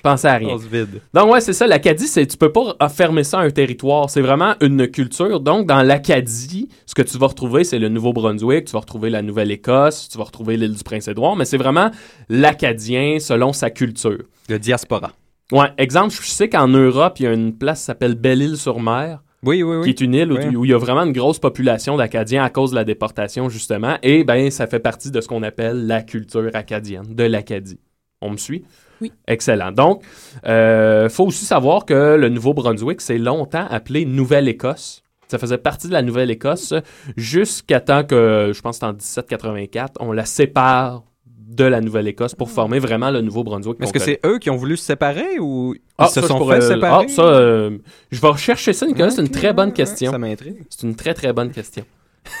[0.00, 0.50] Pensez à rien.
[0.54, 1.00] On se vide.
[1.12, 1.66] Donc ouais, c'est ça.
[1.66, 4.08] L'Acadie, c'est tu peux pas fermer ça à un territoire.
[4.10, 5.40] C'est vraiment une culture.
[5.40, 9.22] Donc dans l'Acadie, ce que tu vas retrouver, c'est le Nouveau-Brunswick, tu vas retrouver la
[9.22, 11.90] Nouvelle-Écosse, tu vas retrouver l'île du Prince-Édouard, mais c'est vraiment
[12.28, 14.22] l'Acadien selon sa culture.
[14.48, 15.10] Le diaspora.
[15.50, 19.20] Ouais, exemple, je sais qu'en Europe, il y a une place qui s'appelle Belle-Île-sur-Mer.
[19.42, 19.84] Oui, oui, oui.
[19.84, 20.56] Qui est une île où, Oui.
[20.56, 23.96] où il y a vraiment une grosse population d'Acadiens à cause de la déportation, justement.
[24.02, 27.78] Et ben, ça fait partie de ce qu'on appelle la culture acadienne, de l'Acadie.
[28.20, 28.64] On me suit?
[29.02, 29.12] Oui.
[29.28, 29.72] Excellent.
[29.72, 30.02] Donc,
[30.46, 35.02] euh, faut aussi savoir que le Nouveau-Brunswick, c'est longtemps appelé Nouvelle-Écosse.
[35.28, 36.72] Ça faisait partie de la Nouvelle-Écosse
[37.16, 41.02] jusqu'à temps que, je pense en 1784, on la sépare
[41.48, 43.76] de la Nouvelle-Écosse pour former vraiment le Nouveau-Brunswick.
[43.80, 46.38] Est-ce que c'est eux qui ont voulu se séparer ou ils ah, se ça, sont
[46.38, 47.06] pourrais- fait séparer?
[47.08, 47.78] Ah, ça, euh,
[48.10, 49.10] je vais rechercher ça, Nicolas.
[49.10, 50.10] c'est une très bonne question.
[50.10, 50.64] Ça m'intrigue.
[50.68, 51.84] C'est une très, très bonne question.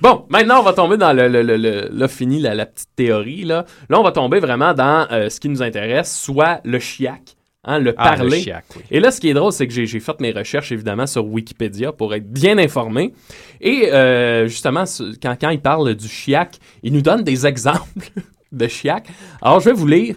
[0.00, 1.28] bon, maintenant, on va tomber dans le...
[1.28, 3.44] le, le, le- là, fini la, la petite théorie.
[3.44, 3.64] Là.
[3.88, 7.78] là, on va tomber vraiment dans euh, ce qui nous intéresse, soit le chiac, hein,
[7.78, 8.40] le Ah, le parler.
[8.42, 8.82] chiac, oui.
[8.90, 11.92] Et là, ce qui est drôle, c'est que j'ai fait mes recherches, évidemment, sur Wikipédia
[11.92, 13.14] pour être bien informé.
[13.62, 14.84] Et euh, justement,
[15.22, 18.10] quand, quand il parle du chiac, il nous donne des exemples
[18.52, 19.08] de chiac.
[19.40, 20.16] Alors, je vais vous lire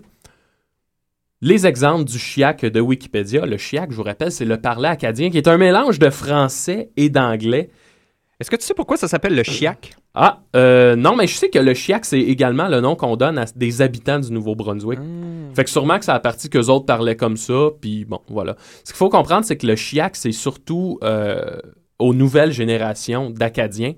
[1.41, 3.45] les exemples du chiac de Wikipédia.
[3.45, 6.89] Le chiac, je vous rappelle, c'est le parler acadien qui est un mélange de français
[6.97, 7.69] et d'anglais.
[8.39, 9.95] Est-ce que tu sais pourquoi ça s'appelle le chiac?
[10.15, 13.37] Ah, euh, non, mais je sais que le chiac, c'est également le nom qu'on donne
[13.37, 14.99] à des habitants du Nouveau-Brunswick.
[15.53, 18.55] Fait que sûrement que ça a parti qu'eux autres parlaient comme ça, puis bon, voilà.
[18.83, 21.59] Ce qu'il faut comprendre, c'est que le chiac, c'est surtout euh,
[21.99, 23.93] aux nouvelles générations d'Acadiens.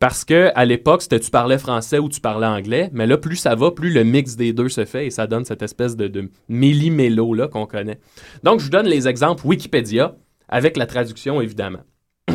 [0.00, 3.36] Parce que à l'époque, c'était tu parlais français ou tu parlais anglais, mais là, plus
[3.36, 6.08] ça va, plus le mix des deux se fait et ça donne cette espèce de,
[6.08, 8.00] de méli-mélo qu'on connaît.
[8.42, 10.16] Donc, je vous donne les exemples Wikipédia
[10.48, 11.80] avec la traduction, évidemment.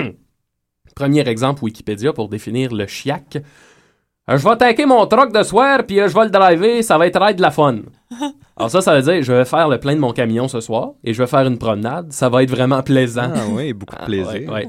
[0.95, 3.37] Premier exemple Wikipédia pour définir le chiac.
[4.29, 6.97] Euh, je vais attaquer mon truck de soir, puis euh, je vais le driver, ça
[6.97, 7.77] va être ride de la fun.
[8.57, 10.91] Alors ça, ça veut dire, je vais faire le plein de mon camion ce soir,
[11.03, 13.31] et je vais faire une promenade, ça va être vraiment plaisant.
[13.33, 14.31] Ah oui, beaucoup de Ah, plaisir.
[14.31, 14.67] ouais, ouais.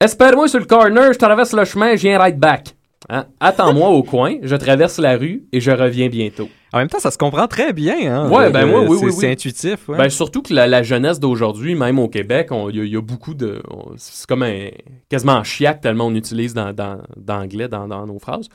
[0.00, 2.76] Espère-moi sur le corner, je traverse le chemin, je viens right back.
[3.10, 3.26] Hein?
[3.40, 6.48] Attends-moi au coin, je traverse la rue et je reviens bientôt.
[6.72, 7.96] En même temps, ça se comprend très bien.
[8.00, 9.32] Hein, Ouais, Euh, ben ouais, oui, c'est- oui, C'est oui.
[9.32, 9.88] intuitif.
[9.88, 9.98] ouais.
[9.98, 12.92] Ben, surtout que la, la jeunesse d'aujourd'hui, même au Québec, on- il y, a- il
[12.92, 13.62] y a beaucoup de.
[13.96, 14.68] C'est comme un,
[15.10, 18.48] quasiment un chiac tellement on utilise dans, dans, d'anglais dans, dans nos phrases.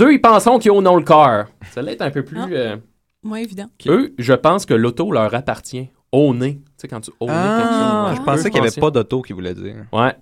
[0.00, 1.46] Eux, ils pensent qu'ils ont le car.
[1.72, 2.38] Ça l'est un peu plus.
[2.38, 2.46] Ah.
[2.50, 2.76] euh,
[3.24, 3.66] Moins évident.
[3.86, 5.88] Eux, je pense que l'auto leur appartient.
[6.12, 6.56] Au nez.
[6.56, 8.18] Tu sais, quand tu au nez quelque Ah, chose.
[8.18, 9.76] je pensais qu'il n'y avait pas d'auto qui voulait dire.
[9.92, 10.14] Ouais.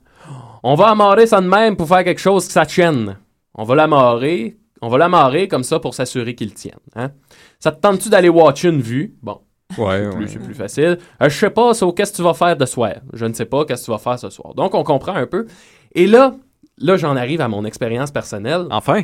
[0.62, 3.16] On va amarrer ça de même pour faire quelque chose que ça tienne.
[3.54, 4.56] On va l'amarrer.
[4.82, 6.78] On va l'amarrer comme ça pour s'assurer qu'il tienne.
[6.96, 7.10] Hein?
[7.58, 9.14] Ça te tente-tu d'aller watcher une vue?
[9.22, 9.40] Bon.
[9.78, 10.98] Ouais, Plus- C'est plus facile.
[11.22, 12.94] Euh, je sais pas, so, qu'est-ce que tu vas faire de soir?
[13.12, 14.54] Je ne sais pas qu'est-ce que tu vas faire ce soir?
[14.54, 15.46] Donc, on comprend un peu.
[15.94, 16.34] Et là,
[16.78, 18.66] là, j'en arrive à mon expérience personnelle.
[18.70, 19.02] Enfin.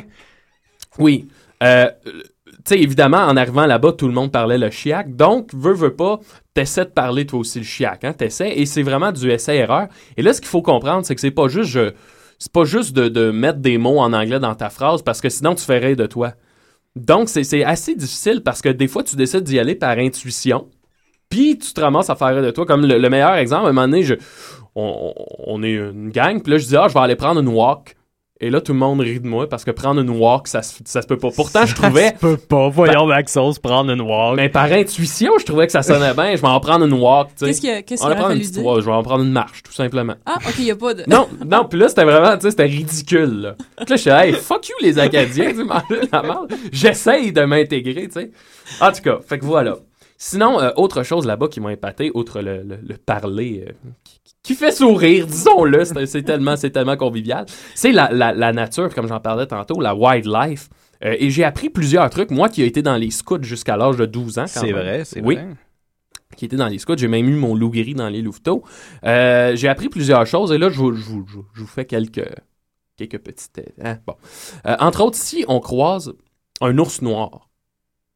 [0.99, 1.27] Oui.
[1.63, 2.11] Euh, tu
[2.65, 5.15] sais, évidemment, en arrivant là-bas, tout le monde parlait le chiac.
[5.15, 6.19] Donc, veux, veux pas,
[6.53, 8.03] t'essaies de parler toi aussi le chiac.
[8.03, 8.13] Hein?
[8.13, 8.53] T'essaies.
[8.57, 9.87] Et c'est vraiment du essai-erreur.
[10.17, 11.91] Et là, ce qu'il faut comprendre, c'est que c'est pas juste, je-
[12.39, 15.55] c'est pas juste de, mettre des mots en anglais dans ta phrase parce que sinon,
[15.55, 16.33] tu rire de toi.
[16.95, 20.67] Donc, c'est assez difficile parce que des fois, tu décides d'y aller par intuition.
[21.29, 22.65] Puis, tu te ramasses à faire de toi.
[22.65, 24.15] Comme le, le meilleur exemple, à un moment donné, je,
[24.75, 25.13] on-
[25.45, 26.41] on est une gang.
[26.41, 27.96] Puis là, je dis, ah, je vais aller prendre une walk.
[28.39, 30.77] Et là, tout le monde rit de moi parce que prendre une walk, ça, se-
[30.85, 31.29] ça se peut pas.
[31.35, 32.09] Pourtant, je trouvais.
[32.09, 32.69] Ça se peut pas.
[32.69, 34.35] Voyons, Maxos, prendre une walk.
[34.37, 36.35] Mais par intuition, je trouvais que ça sonnait bien.
[36.35, 37.29] Je vais en prendre une walk.
[37.29, 37.45] tu sais.
[37.47, 38.65] Qu'est-ce qu'il y a- qu'est-ce On va qu'il prendre aurait une fallu petite dire?
[38.65, 40.13] walk, Je vais en prendre une marche, tout simplement.
[40.27, 41.03] Ah, OK, il n'y a pas de...
[41.07, 43.55] Non, non, puis là, c'était vraiment, tu sais, c'était ridicule, là.
[43.57, 46.53] Puis là, je suis hey, fuck you, les Acadiens, tu sais, manger la merde.
[46.71, 48.31] J'essaye de m'intégrer, tu sais.
[48.81, 49.77] En tout cas, fait que voilà.
[50.17, 53.71] Sinon, euh, autre chose là-bas qui m'a épaté, outre le, le- le parler euh,
[54.03, 59.19] qui, qui fait sourire, disons-le, c'est tellement, convivial, c'est la, la- la nature, comme j'en
[59.19, 60.69] parlais tantôt, la wildlife.
[61.05, 63.97] Euh, et j'ai appris plusieurs trucs, moi qui ai été dans les scouts jusqu'à l'âge
[63.97, 64.47] de 12 ans.
[64.47, 65.47] C'est vrai, c'est oui vrai.
[66.35, 66.97] qui était dans les scouts.
[66.97, 68.63] J'ai même eu mon loup-gris dans les louveteaux.
[69.03, 71.67] Euh, j'ai appris plusieurs choses et là, je vous, je vous- je vous- je vous
[71.67, 72.27] fais quelques,
[72.97, 73.61] quelques petites...
[73.83, 74.15] hein, bon.
[74.65, 76.11] Euh, entre autres, si on croise
[76.61, 77.47] un ours noir,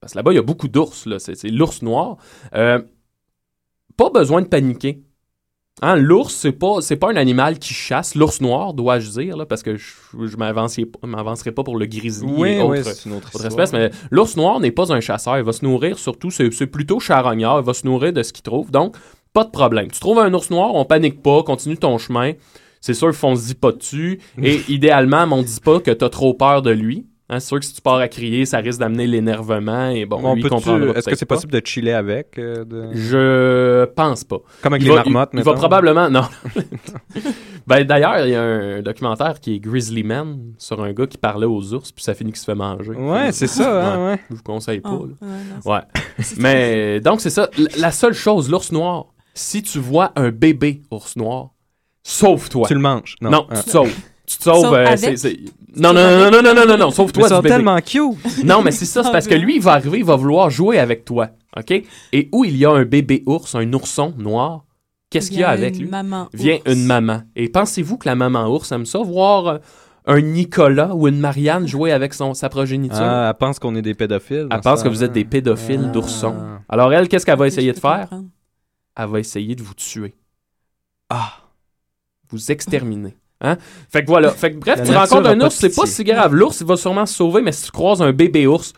[0.02, 2.18] parce que là-bas, il y a beaucoup d'ours, là, c'est, l'ours noir,
[2.56, 2.82] euh,
[3.96, 5.04] pas besoin de paniquer.
[5.84, 8.16] Hein, l'ours, c'est pas, c'est pas un animal qui chasse.
[8.16, 9.94] L'ours noir, dois-je dire, là, parce que je,
[10.26, 13.90] je m'avancerai pas- pour le grizzly Oui, et oui, autres, c'est une autre espèce, mais
[14.10, 15.38] l'ours noir n'est pas un chasseur.
[15.38, 17.60] Il va se nourrir surtout, c'est plutôt charognard.
[17.60, 18.70] Il va se nourrir de ce qu'il trouve.
[18.70, 18.96] Donc,
[19.34, 19.90] pas de problème.
[19.92, 22.34] Tu trouves un ours noir, on panique pas, continue ton chemin.
[22.82, 24.20] C'est sûr dit pas dessus.
[24.42, 27.06] Et idéalement, on dit pas que t'as trop peur de lui.
[27.34, 29.90] Hein, c'est sûr que si tu pars à crier, ça risque d'amener l'énervement.
[29.90, 32.66] Et bon, On lui, il peut-tu- comprendra Est-ce que c'est possible de chiller avec euh,
[32.66, 34.40] de- Je pense pas.
[34.62, 36.10] Comme avec Il les va- marmottes, il, il va probablement.
[36.10, 36.24] Non.
[37.68, 41.18] ben, D'ailleurs, il y a un documentaire qui est Grizzly Man sur un gars qui
[41.18, 42.92] parlait aux ours, puis ça finit qu'il se fait manger.
[42.92, 44.20] Ouais, c'est ça, hein, ouais.
[44.30, 44.92] Je vous conseille pas.
[44.92, 45.28] Oh, là.
[45.66, 45.82] ouais.
[46.38, 47.50] Mais donc, c'est ça.
[47.78, 51.52] La seule chose, l'ours noir, si tu vois un bébé ours noir,
[52.04, 52.68] sauve-toi.
[52.68, 53.16] Tu le manges.
[53.22, 53.56] Non, Non, Ah.
[53.58, 53.94] tu te sauves.
[54.26, 54.74] Tu te sauves.
[54.74, 55.38] Euh, c'est-
[55.76, 58.18] Non, non, non, non, non, non, non, non, sauve-toi ils sont tellement cute.
[58.44, 60.80] Non, mais c'est ça, c'est parce que lui, il va arriver, il va vouloir jouer
[60.80, 61.30] avec toi.
[61.58, 61.72] OK?
[62.14, 64.66] Et où il y a un bébé ours, un ourson noir,
[65.10, 65.90] qu'est-ce qu'il y a Vient avec une lui?
[65.90, 66.74] maman Vient ours.
[66.76, 67.22] une maman.
[67.36, 69.58] Et pensez-vous que la maman ours aime ça, voir euh,
[70.08, 72.98] un Nicolas ou une Marianne jouer avec son, sa progéniture?
[73.02, 74.48] Ah, elle pense qu'on est des pédophiles.
[74.52, 75.92] Elle pense que vous êtes des pédophiles Ah.
[75.92, 76.36] d'oursons.
[76.68, 78.10] Alors elle, qu'est-ce qu'elle va essayer de faire?
[78.98, 80.16] Elle va essayer de vous tuer.
[81.10, 81.34] Ah.
[82.30, 83.16] Vous exterminer.
[83.42, 83.58] Hein?
[83.92, 84.30] Fait que voilà.
[84.32, 86.34] Fait que bref, La tu rencontres un ours, c'est pas si grave.
[86.36, 88.74] L'ours, il va sûrement se sauver, mais si tu croises un bébé ours,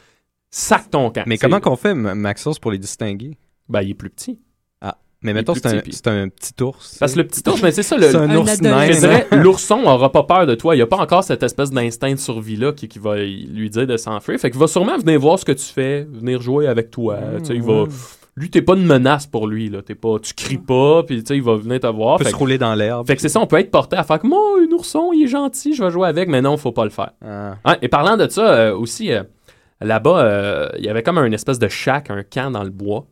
[0.50, 1.24] sac ton camp.
[1.26, 3.38] Mais comment qu'on fait, Maxos, pour les distinguer?
[3.70, 4.40] Ben, il est plus petit.
[4.82, 4.98] Ah.
[5.22, 6.98] Mais mettons, c'est un, petit, puis- c'est un petit ours.
[7.00, 8.62] Parce que le petit ours, mais c'est ça, le, C'est un Un ours adulte.
[8.64, 8.86] nain.
[8.92, 9.38] Je dirais, là.
[9.38, 10.76] l'ourson aura pas peur de toi.
[10.76, 13.98] Il a pas encore cette espèce d'instinct de survie-là qui, qui va lui dire de
[13.98, 14.40] s'enfuir.
[14.40, 17.20] Fait qu'il va sûrement venir voir ce que tu fais, venir jouer avec toi.
[17.40, 17.86] Tu sais, il va...
[18.36, 19.70] Lui, t'es pas une menace pour lui.
[19.70, 19.82] Là.
[19.84, 20.18] T'es pas...
[20.20, 22.18] Tu cries pas, puis tu sais, il va venir te voir.
[22.18, 23.06] Peut Fait se que- rouler dans l'herbe.
[23.06, 25.24] Fait que c'est ça, on peut être porté à faire comme Oh, un ourson, il
[25.24, 27.12] est gentil, je vais jouer avec, mais non, faut pas le faire.
[27.24, 27.56] Ah.
[27.64, 29.22] Hein, et parlant de ça, euh, aussi, euh,
[29.82, 33.06] là-bas, euh, il y avait comme un espèce de shack, un camp dans le bois.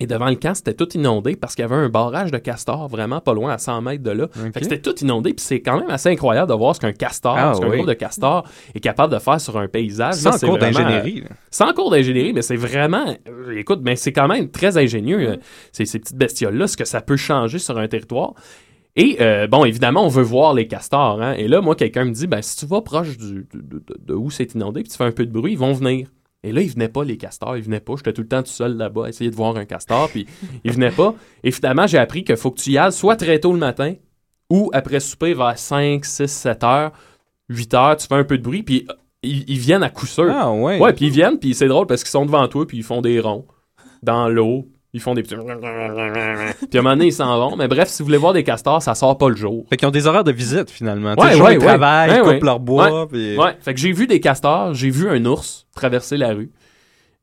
[0.00, 2.86] Et devant le camp, c'était tout inondé parce qu'il y avait un barrage de castors
[2.88, 4.28] vraiment pas loin, à 100 mètres de là.
[4.62, 7.52] C'était tout inondé, puis c'est quand même assez incroyable de voir ce qu'un castor, Ah,
[7.54, 7.76] ce qu'un oui.
[7.78, 10.14] groupe de castors est capable de faire sur un paysage.
[10.14, 11.22] Sans cours d'ingénierie.
[11.24, 13.04] euh, sans cours d'ingénierie, mais c'est vraiment.
[13.28, 15.36] euh, écoute, mais c'est quand même très ingénieux, euh,
[15.72, 18.34] ces, ces petites bestioles-là, ce que ça peut changer sur un territoire.
[18.96, 21.22] Et euh, bon, évidemment, on veut voir les castors.
[21.22, 21.34] Hein?
[21.36, 24.14] Et là, moi, quelqu'un me dit ben, si tu vas proche du, de, de- de
[24.14, 26.08] où c'est inondé, puis tu fais un peu de bruit, ils vont venir.
[26.44, 27.94] Et là, ils venaient pas, les castors, ils venaient pas.
[27.96, 30.26] J'étais tout le temps tout seul là-bas à essayer de voir un castor, puis
[30.64, 31.14] ils venaient pas.
[31.42, 33.94] Et finalement, j'ai appris qu'il faut que tu y ailles soit très tôt le matin,
[34.50, 36.92] ou après souper vers 5, 6, 7 heures.
[37.48, 40.06] 8 heures, tu fais un peu de bruit, puis euh, ils, ils viennent à coup
[40.06, 40.30] sûr.
[40.30, 40.78] Ah, ouais.
[40.78, 43.00] Ouais, puis ils viennent, puis c'est drôle parce qu'ils sont devant toi, puis ils font
[43.00, 43.46] des ronds
[44.02, 44.68] dans l'eau.
[44.94, 45.34] Ils font des petits...
[45.34, 47.56] Puis à un moment donné, ils s'en vont.
[47.56, 49.66] Mais bref, si vous voulez voir des castors, ça sort pas le jour.
[49.68, 51.14] Fait qu'ils ont des horaires de visite, finalement.
[51.18, 51.64] Ouais, jour, ouais, ils ouais.
[51.66, 52.34] travaillent, Ouais, ils ouais.
[52.36, 53.36] coupent leur bois, puis...
[53.36, 56.50] Ouais, fait que j'ai vu des castors, j'ai vu un ours traverser la rue.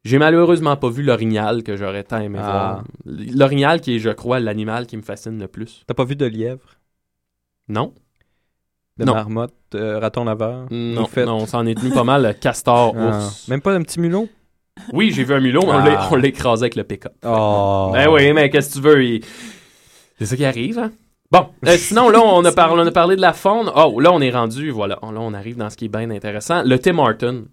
[0.04, 2.44] J'ai malheureusement pas vu l'orignal que j'aurais tant aimé Ah.
[2.46, 2.84] voir.
[3.06, 5.84] L'orignal qui est, je crois, l'animal qui me fascine le plus.
[5.88, 6.76] T'as pas vu de lièvre,
[7.68, 7.94] Non?
[8.98, 9.16] de Non.
[9.16, 10.68] marmotte, euh, raton laveur?
[10.70, 13.08] Non, non, on s'en est tenu pas mal, castor, Ah.
[13.18, 13.48] ours.
[13.50, 14.30] Même pas un petit mulot?
[14.94, 16.10] Oui, j'ai vu un mulot, mais Ah.
[16.12, 17.14] on l'a écrasé avec le pick-up.
[17.26, 17.90] Oh.
[17.94, 19.04] Ben oui, mais qu'est-ce que tu veux?
[19.04, 19.24] il-
[20.20, 20.92] C'est ça qui arrive, hein?
[21.32, 23.72] Bon, euh, sinon, là, on a, parlé, on a parlé de la faune.
[23.76, 24.96] Oh, là, on est rendu, voilà.
[25.02, 26.62] Là, on arrive dans ce qui est bien intéressant.
[26.64, 27.46] Le Tim Horton.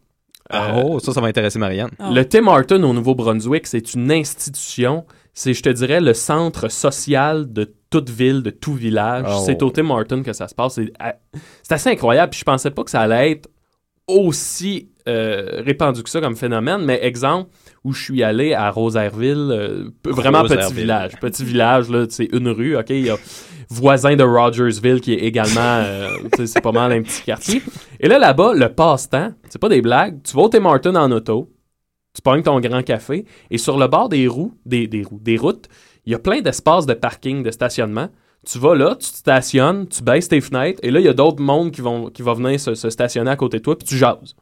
[0.51, 1.91] Ah, Euh, oh, ça, ça va intéresser Marianne.
[1.99, 2.11] Ah.
[2.13, 5.05] Le Tim Horton au Nouveau-Brunswick, c'est une institution.
[5.33, 9.25] C'est, je te dirais, le centre social de toute ville, de tout village.
[9.29, 9.43] Oh.
[9.47, 10.75] C'est au Tim Horton que ça se passe.
[10.75, 11.15] C'est, à-
[11.63, 12.31] c'est assez incroyable.
[12.31, 13.49] Puis je pensais pas que ça allait être
[14.07, 16.85] aussi euh, répandu que ça comme phénomène.
[16.85, 17.51] Mais exemple,
[17.85, 21.13] où je suis allé à Rosaireville, euh, p- vraiment petit village.
[21.21, 22.91] Petit village, là, c'est une rue, OK?
[22.91, 23.17] Il y a
[23.71, 26.09] voisin de Rogersville qui est également, euh,
[26.45, 27.63] c'est pas mal un petit quartier.
[28.01, 30.21] Et là, là-bas, le passe-temps, c'est pas des blagues.
[30.23, 31.51] Tu vas au Tim Hortons en auto,
[32.15, 35.39] tu pognes ton grand café, et sur le bord des roues, des, des roues, des
[35.39, 35.69] routes,
[36.05, 38.09] il y a plein d'espaces de parking, de stationnement.
[38.47, 41.13] Tu vas là, tu te stationnes, tu baisses tes fenêtres, et là, il y a
[41.13, 43.87] d'autres mondes qui vont, qui vont venir se, se stationner à côté de toi, puis
[43.87, 44.35] tu jases.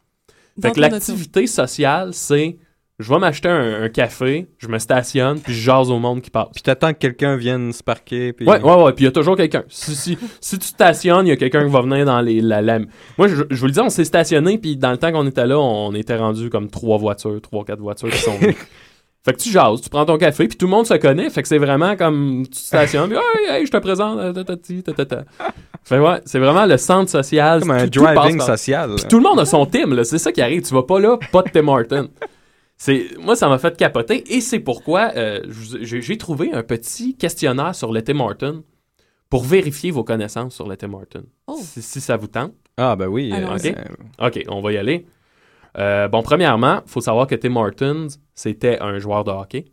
[0.60, 2.56] Fait Dans que l'activité sociale, c'est
[2.98, 6.28] je vais m'acheter un, un café, je me stationne, puis je jase au monde qui
[6.30, 6.48] passe.
[6.52, 8.46] Puis t'attends que quelqu'un vienne se parquer, puis...
[8.46, 8.92] Ouais, ouais, ouais.
[8.92, 9.64] Puis il y a toujours quelqu'un.
[9.68, 12.60] Si, si, si tu stationnes, il y a quelqu'un qui va venir dans les, la,
[12.60, 12.78] la-
[13.16, 15.46] Moi, je, je vous le dis, on s'est stationné, puis dans le temps qu'on était
[15.46, 18.56] là, on était rendu comme trois voitures, trois, quatre voitures qui sont venues.
[19.22, 21.28] Fait que tu jases, tu prends ton café, puis tout le monde se connaît.
[21.28, 24.18] Fait que c'est vraiment comme tu stationnes, puis hey, hey, je te présente.
[24.18, 25.24] euh, tatati, tatata.
[25.84, 27.60] Fait que ouais, c'est vraiment le centre social.
[27.60, 28.94] Comme un Tout- tout passe driving par- social.
[28.96, 30.04] puis tout le monde a son là.
[30.04, 30.62] C'est ça qui arrive.
[30.62, 32.08] Tu vas pas là, pas de Tim.
[32.78, 35.40] C'est, moi, ça m'a fait capoter et c'est pourquoi euh,
[35.82, 38.62] j'ai, j'ai trouvé un petit questionnaire sur le Tim Horton
[39.28, 41.24] pour vérifier vos connaissances sur le Tim Horton.
[41.46, 41.58] Oh.
[41.62, 42.52] Si, si ça vous tente.
[42.78, 43.30] Ah, ben oui.
[43.34, 43.66] Euh, ok.
[43.66, 45.04] euh, OK, on va y aller.
[45.78, 49.66] Euh, bon, premièrement, il faut savoir que Tim Hortons, c'était un joueur de hockey.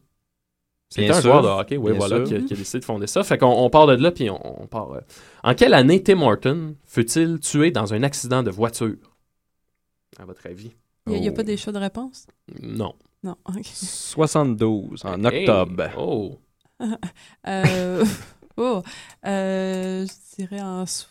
[0.89, 1.23] C'était un sûr.
[1.33, 3.23] joueur de hockey, oui, Bien voilà, qui a, qui a décidé de fonder ça.
[3.23, 4.91] Fait qu'on on part de là, puis on, on part.
[4.93, 5.01] euh.
[5.43, 8.95] En quelle année Tim Horton fut-il tué dans un accident de voiture?
[10.17, 10.71] À votre avis?
[11.07, 11.35] Il n'y a, Oh.
[11.35, 12.25] pas des choix de réponse?
[12.61, 12.93] Non.
[13.23, 13.35] Non.
[13.49, 13.65] OK.
[13.65, 15.89] 72, en Hey, octobre.
[15.97, 16.37] Oh.
[17.47, 18.05] Euh,
[18.57, 18.81] oh,
[19.25, 21.07] euh, je dirais en so-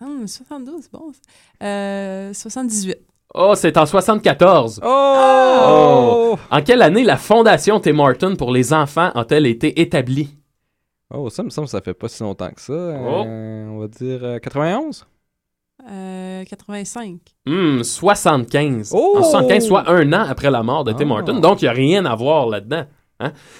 [0.00, 1.12] ah, 72, c'est bon.
[1.12, 1.64] ça.
[1.66, 2.96] Euh, 78.
[3.34, 4.80] Oh, c'est en 74.
[4.84, 6.36] Oh!
[6.50, 10.36] En quelle année la fondation Tim Horton pour les enfants a-t-elle été établie?
[11.12, 12.72] Oh, ça me semble que ça fait pas si longtemps que ça.
[12.72, 13.24] Oh.
[13.26, 15.06] Euh, on va dire euh, 91?
[15.90, 17.18] Euh, 85.
[17.46, 18.90] Hmm, 75.
[18.94, 19.16] Oh!
[19.18, 21.14] En 75, soit un an après la mort de Tim Ah.
[21.14, 21.40] Horton.
[21.40, 22.84] Donc, il n'y a rien à voir là-dedans.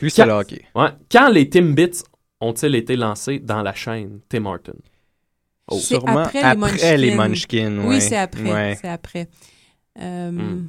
[0.00, 0.62] Lui, c'est Quand- le hockey.
[0.74, 0.88] Ouais.
[1.12, 2.02] Quand les Timbits
[2.40, 4.72] ont-ils été lancés dans la chaîne Tim Horton?
[5.70, 7.78] Oh, C'est sûrement après les après les Munchkins.
[7.84, 8.52] Oui, c'est après.
[8.52, 8.78] Ouais.
[8.80, 9.28] C'est après.
[10.00, 10.68] Euh, Hmm.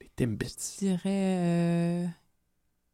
[0.00, 0.56] Les Timbits.
[0.80, 2.06] Je dirais euh,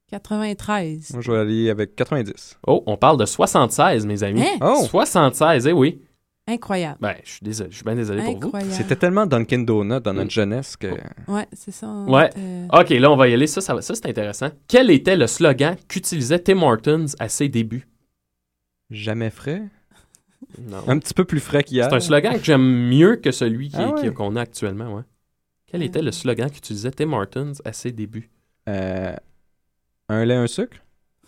[0.08, 1.12] 93.
[1.12, 2.58] Moi, je vais aller avec 90.
[2.66, 4.42] Oh, on parle de 76, mes amis.
[4.42, 4.58] Hein?
[4.60, 4.84] Oh!
[4.88, 6.00] 76, eh oui.
[6.48, 6.98] Incroyable.
[7.00, 8.70] Ben, je suis désolé, je suis bien désolé pour vous.
[8.70, 10.86] C'était tellement Dunkin' Donut dans notre jeunesse que...
[11.26, 11.88] Ouais, c'est ça.
[12.06, 12.30] Ouais.
[12.38, 13.48] euh, OK, là, on va y aller.
[13.48, 14.50] Ça, ça, va- ça c'est intéressant.
[14.68, 17.88] Quel était le slogan qu'utilisait Tim Hortons à ses débuts?
[18.90, 19.64] Jamais frais?
[20.60, 20.78] Non.
[20.88, 21.88] Un petit peu plus frais qu'hier.
[21.90, 24.12] C'est un slogan que j'aime mieux que celui qui- Ah ouais.
[24.12, 25.02] qu'on a actuellement, ouais.
[25.66, 28.30] Quel était le slogan qu'utilisait Tim Hortons à ses débuts?
[28.68, 29.14] Euh,
[30.08, 30.78] un lait, un sucre?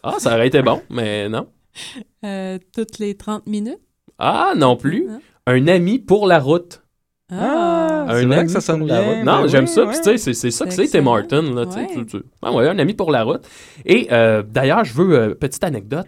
[0.02, 1.48] Ah, ça aurait été bon, mais non.
[2.24, 3.81] euh, toutes les 30 minutes?
[4.18, 5.09] Ah, non plus.
[5.11, 5.20] Hein?
[5.46, 6.83] Un ami pour la route.
[7.31, 9.24] Ah, c'est un vrai ami que ça sonne pour la bien, route.
[9.26, 9.85] Non, ben j'aime oui, ça.
[9.85, 9.90] ouais.
[9.92, 11.02] Puis, tu sais, c'est- ça que C'est Tim.
[11.54, 11.87] Là, Ouais.
[11.92, 13.46] tu- tu- Ah ouais, un ami pour la route.
[13.85, 16.07] Et euh, d'ailleurs, je veux, euh, petite anecdote.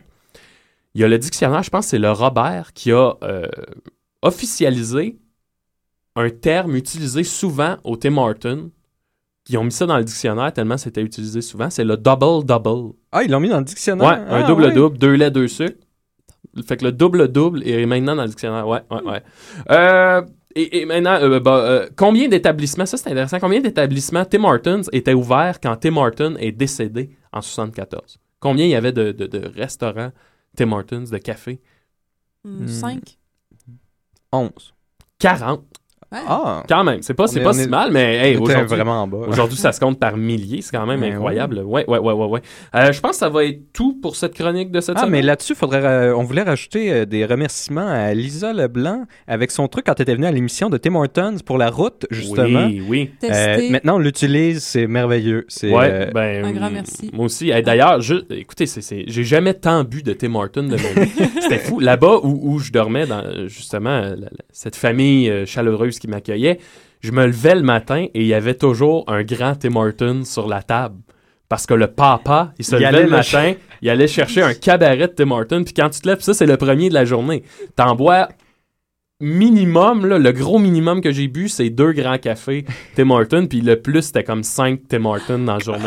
[0.94, 3.46] Il y a le dictionnaire, je pense que c'est le Robert, qui a euh,
[4.22, 5.18] officialisé
[6.16, 8.70] un terme utilisé souvent au Tim Hortons.
[9.48, 11.70] Ils ont mis ça dans le dictionnaire tellement c'était utilisé souvent.
[11.70, 12.94] C'est le double-double.
[13.12, 14.06] Ah, ils l'ont mis dans le dictionnaire?
[14.08, 15.76] Ouais, un Ah, double-double, deux laits, deux sucres.
[16.66, 18.66] Fait que le double-double est maintenant dans le dictionnaire.
[18.66, 19.22] Ouais, ouais, ouais.
[19.70, 20.22] Euh,
[20.56, 24.82] et, et maintenant, euh, bah, euh, combien d'établissements, ça c'est intéressant, combien d'établissements Tim Hortons
[24.92, 28.18] étaient ouverts quand Tim Hortons est décédé en 74?
[28.40, 30.10] Combien il y avait de, de- de restaurants
[30.60, 31.18] Tim Hortons, de
[32.44, 32.66] Hmm.
[32.68, 33.16] 5.
[34.30, 34.74] 11.
[35.18, 35.64] 40.
[36.12, 36.64] Ah!
[36.68, 39.18] Quand même, c'est pas, c'est pas si mal, mais hey, aujourd'hui, vraiment en bas.
[39.28, 41.60] aujourd'hui, ça se compte par milliers, c'est quand même Ben incroyable.
[41.64, 42.40] Ouais, ouais, ouais, ouais, ouais.
[42.74, 45.12] Euh, je pense que ça va être tout pour cette chronique de cette Ah, semaine.
[45.12, 49.68] mais là-dessus, faudrait, euh, on voulait rajouter euh, des remerciements à Lisa Leblanc avec son
[49.68, 52.66] truc quand elle était venue à l'émission de Tim Hortons pour la route, justement.
[52.66, 53.10] Oui, oui.
[53.24, 53.70] Euh, Testé.
[53.70, 55.44] maintenant, on l'utilise, c'est merveilleux.
[55.48, 57.10] C'est, Ouais, euh, ben, Un grand merci.
[57.12, 57.50] Moi aussi.
[57.50, 60.76] Hey, D'ailleurs, je- écoutez, c'est, c'est- j'ai jamais tant bu de Tim Hortons de ma
[60.76, 61.10] vie.
[61.40, 61.78] C'était fou.
[61.78, 66.58] Là-bas où, où je dormais, dans justement, la- la- cette famille chaleureuse qui m'accueillait,
[67.00, 70.48] je me levais le matin et il y avait toujours un grand Tim Hortons sur
[70.48, 70.96] la table.
[71.48, 75.08] Parce que le papa, il se Il levait le matin, il allait chercher un cabaret
[75.08, 77.42] de Tim Hortons, puis quand tu te lèves, ça, c'est le premier de la journée.
[77.76, 78.28] T'en bois
[79.22, 82.64] minimum, là, le gros minimum que j'ai bu, c'est deux grands cafés
[82.96, 85.84] Tim Hortons, puis le plus, c'était comme cinq Tim Hortons dans la journée.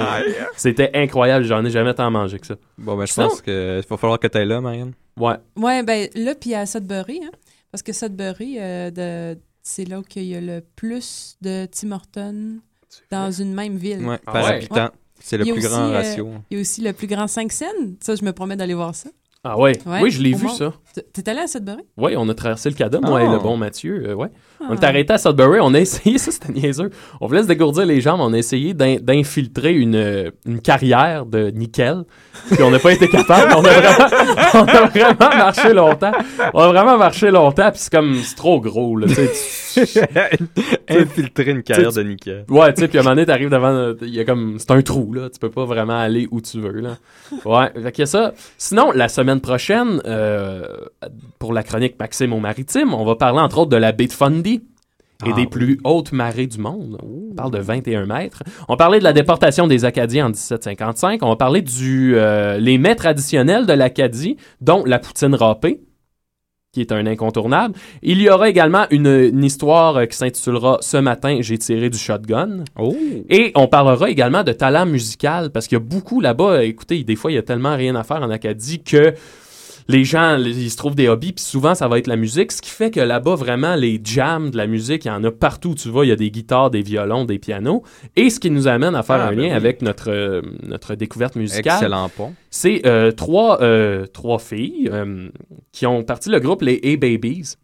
[0.55, 2.55] C'était incroyable, j'en ai jamais tant mangé que ça.
[2.77, 4.93] Bon, ben, je pense qu'il va falloir que tu ailles là, Marianne.
[5.17, 5.35] Ouais.
[5.55, 7.31] Ouais, ben là, puis à Sudbury, hein,
[7.71, 11.91] parce que Sudbury, euh, de- c'est là où il y a le plus de Tim
[11.93, 12.59] Hortons
[13.09, 14.05] dans une même ville.
[14.05, 14.55] Ouais, Ah par ouais?
[14.57, 14.89] habitant.
[15.19, 16.29] C'est le plus aussi, grand euh, ratio.
[16.51, 17.65] Il y a aussi le plus grand 5 cents.
[18.01, 19.09] Ça, je me promets d'aller voir ça.
[19.45, 19.73] Ah ouais.
[19.85, 20.71] Ouais, Oui, je l'ai vu, ça.
[21.11, 21.83] T'es allé à Sudbury?
[21.97, 23.25] Oui, on a traversé le cadom, moi Ah.
[23.25, 24.03] et le bon Mathieu.
[24.07, 24.29] euh, ouais.
[24.61, 24.87] On est Ah.
[24.87, 26.91] arrêté à Sudbury, on a essayé, ça c'était niaiseux.
[27.19, 31.25] On voulait se dégourdir les jambes, on a essayé d'in- d'infiltrer une, euh, une carrière
[31.25, 32.03] de nickel.
[32.51, 34.07] Puis on n'a pas été capable, on a, vraiment,
[34.53, 36.11] on a vraiment marché longtemps.
[36.53, 39.29] On a vraiment marché longtemps, puis c'est comme, c'est trop gros, là, tu sais.
[40.89, 42.45] Infiltrer une carrière de nickel.
[42.49, 44.71] Ouais, tu sais, puis à un moment donné, t'arrives devant, il y a comme, c'est
[44.71, 46.97] un trou, là, tu peux pas vraiment aller où tu veux, là.
[47.45, 48.33] Ouais, fait qu'il y a ça.
[48.57, 50.63] Sinon, la semaine prochaine, euh,
[51.39, 54.13] pour la chronique Maxime au Maritime, on va parler entre autres de la baie de
[54.13, 54.61] Fundy
[55.25, 55.47] et Ah des oui.
[55.47, 56.97] plus hautes marées du monde.
[57.01, 58.43] On parle de 21 mètres.
[58.67, 61.21] On parlait de la déportation des Acadiens en 1755.
[61.23, 65.81] On va parler du euh, les mets traditionnels de l'Acadie, dont la poutine râpée
[66.73, 67.75] qui est un incontournable.
[68.01, 71.99] Il y aura également une, une histoire euh, qui s'intitulera Ce matin, j'ai tiré du
[71.99, 72.65] shotgun.
[72.77, 72.95] Oh!
[73.29, 77.03] Et on parlera également de talent musical, parce qu'il y a beaucoup là-bas, euh, écoutez,
[77.03, 79.13] des fois, il y a tellement rien à faire en Acadie que
[79.87, 82.61] les gens, ils se trouvent des hobbies, puis souvent, ça va être la musique, ce
[82.61, 85.75] qui fait que là-bas, vraiment, les jams de la musique, il y en a partout,
[85.75, 87.83] tu vois, il y a des guitares, des violons, des pianos,
[88.15, 89.51] et ce qui nous amène à faire Ah, un ben lien oui.
[89.51, 91.75] avec notre, euh, notre découverte musicale.
[91.77, 92.33] Excellent pont.
[92.49, 95.29] C'est euh, trois, euh, trois filles euh,
[95.71, 97.55] qui ont parti le groupe les A-Babies.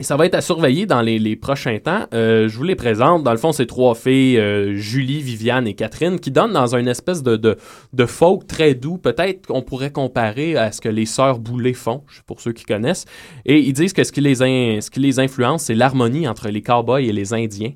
[0.00, 2.06] Et ça va être à surveiller dans les, les prochains temps.
[2.14, 3.24] Euh, je vous les présente.
[3.24, 6.86] Dans le fond, c'est trois filles, euh, Julie, Viviane et Catherine, qui donnent dans une
[6.86, 7.56] espèce de, de,
[7.92, 8.98] de folk très doux.
[8.98, 13.06] Peut-être qu'on pourrait comparer à ce que les sœurs Boulay font, pour ceux qui connaissent.
[13.44, 16.48] Et ils disent que ce qui les, in- ce qui les influence, c'est l'harmonie entre
[16.48, 17.72] les cowboys et les Indiens.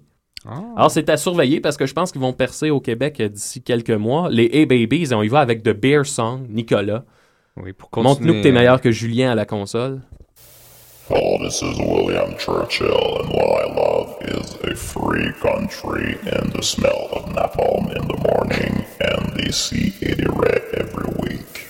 [0.76, 3.62] Alors, c'est à surveiller parce que je pense qu'ils vont percer au Québec euh, d'ici
[3.62, 4.28] quelques mois.
[4.28, 7.04] Les A-Babies, on y va avec The Bear Song, Nicolas.
[7.56, 10.00] Oui, pour Montre-nous que t'es meilleur que Julien à la console.
[11.14, 16.62] Hello, this is William Churchill, and what I love is a free country and the
[16.62, 21.68] smell of napalm in the morning and the C80 red every week.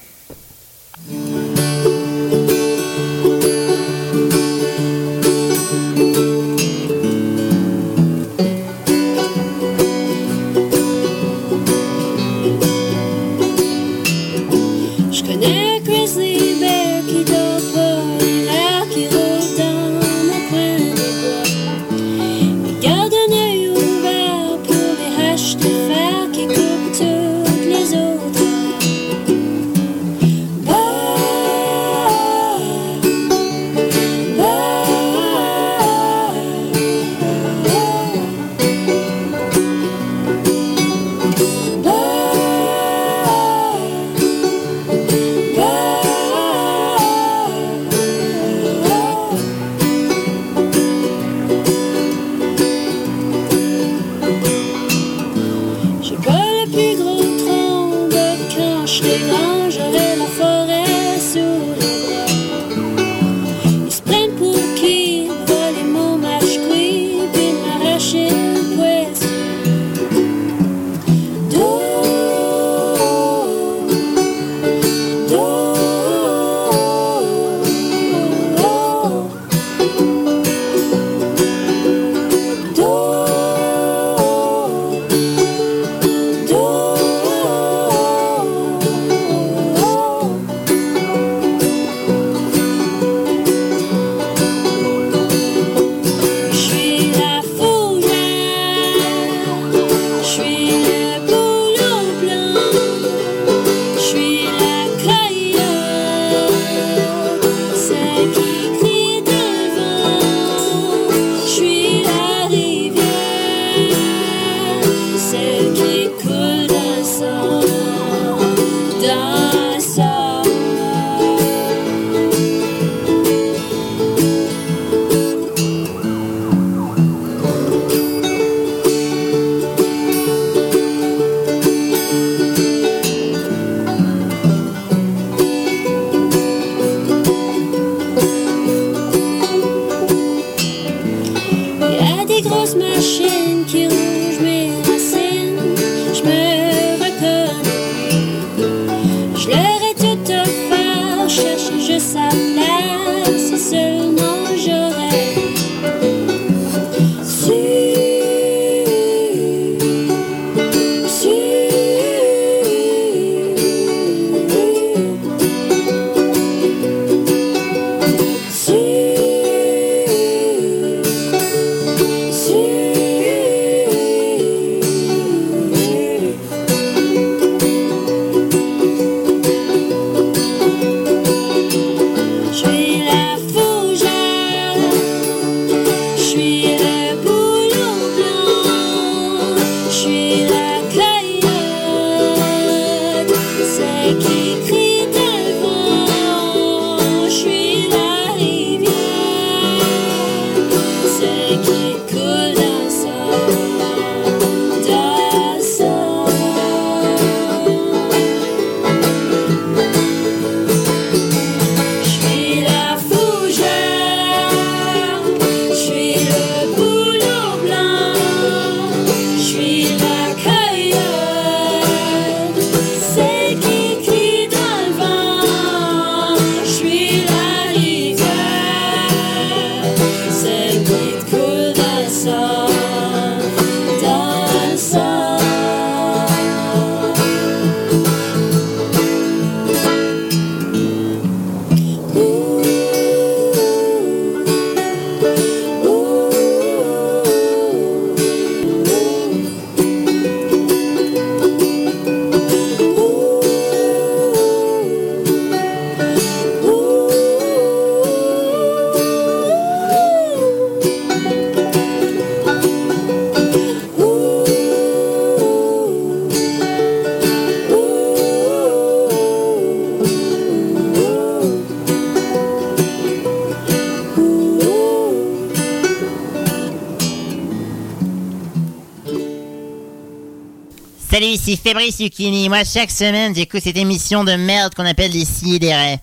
[281.13, 282.49] Salut, ici Fabrice Zucchini.
[282.49, 285.99] Moi, chaque semaine, j'écoute cette émission de merde qu'on appelle des raies.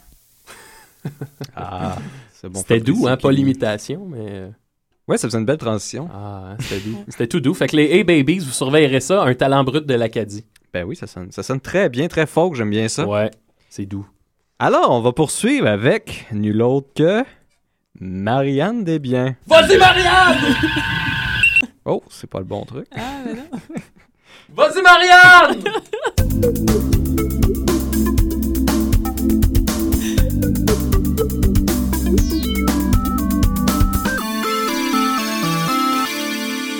[1.55, 1.97] Ah,
[2.32, 2.60] c'est bon.
[2.60, 4.20] C'était doux, hein, pas l'imitation, mais...
[4.20, 4.49] euh,
[5.07, 6.07] Ouais, ça faisait une belle transition.
[6.14, 7.03] Ah, hein, c'était doux.
[7.07, 7.55] C'était tout doux.
[7.55, 10.45] Fait que les Hey Babies, vous surveillerez ça, un talent brut de l'Acadie.
[10.72, 13.07] Ben oui, ça sonne, ça sonne très bien, très fort, j'aime bien ça.
[13.07, 13.32] Ouais,
[13.68, 14.07] c'est doux.
[14.60, 17.24] Alors, on va poursuivre avec nul autre que
[17.99, 19.36] Marianne Desbiens.
[19.47, 20.38] Vas-y, Marianne!
[21.86, 22.86] Oh, c'est pas le bon truc.
[22.95, 23.49] Ah, mais non.
[24.56, 25.64] Vas-y, Marianne!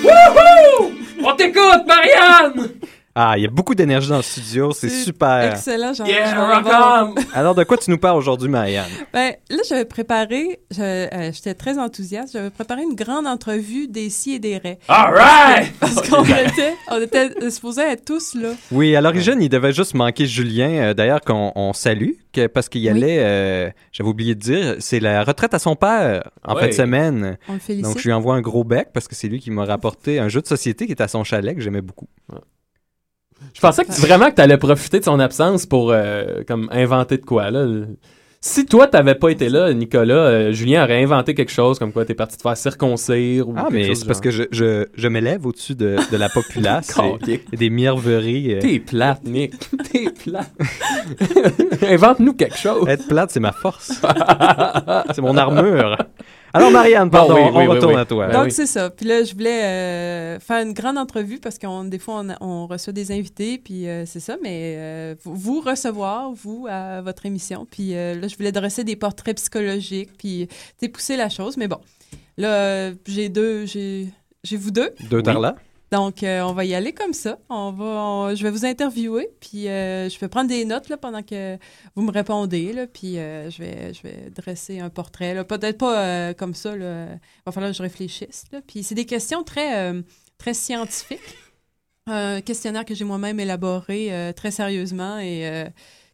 [0.02, 0.92] Wouhou!
[1.24, 2.79] On t'écoute, Marianne!
[3.14, 5.50] Ah, il y a beaucoup d'énergie dans le studio, c'est super.
[5.52, 7.12] Excellent, j'en Yeah!
[7.34, 8.86] Alors, de quoi tu nous parles aujourd'hui, Marianne?
[9.12, 14.34] Ben, là, j'avais préparé, euh, j'étais très enthousiaste, j'avais préparé une grande entrevue des si
[14.34, 14.78] et des raies.
[14.86, 15.72] All right!
[15.80, 18.50] Parce qu'on était, on était supposés être tous là.
[18.70, 22.68] Oui, à l'origine, il devait juste manquer Julien, euh, d'ailleurs, qu'on on salue, que- parce
[22.68, 22.96] qu'il y Oui.
[22.96, 26.72] allait, euh, j'avais oublié de dire, c'est la retraite à son père en fin de
[26.72, 27.38] semaine.
[27.48, 27.84] On le félicite.
[27.86, 30.28] Donc, je lui envoie un gros bec parce que c'est lui qui m'a rapporté un
[30.28, 32.06] jeu de société qui est à son chalet que j'aimais beaucoup.
[33.54, 36.68] Je pensais que tu, vraiment que tu allais profiter de son absence pour euh, comme
[36.72, 37.50] inventer de quoi.
[37.50, 37.66] Là.
[38.42, 42.06] Si toi, t'avais pas été là, Nicolas, euh, Julien aurait inventé quelque chose comme quoi
[42.06, 44.22] t'es parti te faire circoncire ou Ah, quelque mais chose c'est parce genre.
[44.22, 46.98] que je, je, je m'élève au-dessus de, de la populace.
[47.28, 48.54] Et des mièvreries.
[48.54, 48.60] euh.
[48.60, 49.52] T'es plate, Nick.
[49.92, 50.50] T'es plate.
[51.82, 52.88] Invente-nous quelque chose.
[52.88, 53.92] Être plate, c'est ma force.
[55.14, 55.98] c'est mon armure.
[56.52, 58.00] Alors, Marianne, pardon, oui, on oui, oui, retourne oui.
[58.00, 58.26] à toi.
[58.26, 58.50] Ben Donc, oui.
[58.50, 58.90] c'est ça.
[58.90, 62.66] Puis là, je voulais euh, faire une grande entrevue parce qu'on des fois, on, on
[62.66, 67.66] reçoit des invités, puis euh, c'est ça, mais euh, vous, recevoir, vous, à votre émission.
[67.70, 70.48] Puis euh, là, je voulais dresser des portraits psychologiques, puis
[70.92, 71.56] pousser la chose.
[71.56, 71.78] Mais bon,
[72.36, 74.08] là, j'ai deux, j'ai
[74.42, 74.90] j'ai vous deux.
[75.10, 75.54] Deux tarlas.
[75.92, 77.38] Donc, euh, on va y aller comme ça.
[77.48, 80.96] On va, on- je vais vous interviewer, puis euh, je vais prendre des notes là,
[80.96, 81.58] pendant que
[81.96, 85.34] vous me répondez, là, puis euh, je, vais, je vais dresser un portrait.
[85.34, 85.42] là.
[85.42, 86.76] Peut-être pas euh, comme ça.
[86.76, 87.06] Là.
[87.14, 88.44] Il va falloir que je réfléchisse.
[88.52, 88.60] Là.
[88.66, 90.00] Puis c'est des questions très, euh,
[90.38, 91.18] très scientifiques.
[92.06, 95.64] Un questionnaire que j'ai moi-même élaboré euh, très sérieusement et euh,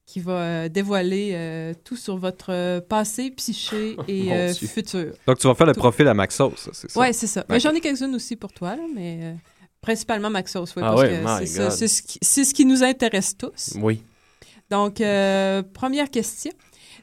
[0.04, 5.12] qui va euh, dévoiler euh, tout sur votre passé, psyché et euh, futur.
[5.26, 5.80] Donc, tu vas faire le Tout.
[5.80, 7.00] profil à Maxos, ça, c'est ça?
[7.00, 7.44] Oui, c'est ça.
[7.48, 9.34] Mais j'en ai quelques-unes aussi pour toi, là, mais euh,
[9.80, 11.08] principalement Maxos, oui, Ah parce que
[11.40, 11.70] c'est ça, God.
[11.72, 13.74] c'est ce, qui- c'est ce qui nous intéresse tous.
[13.80, 14.02] Oui.
[14.70, 16.50] Donc, euh, première question.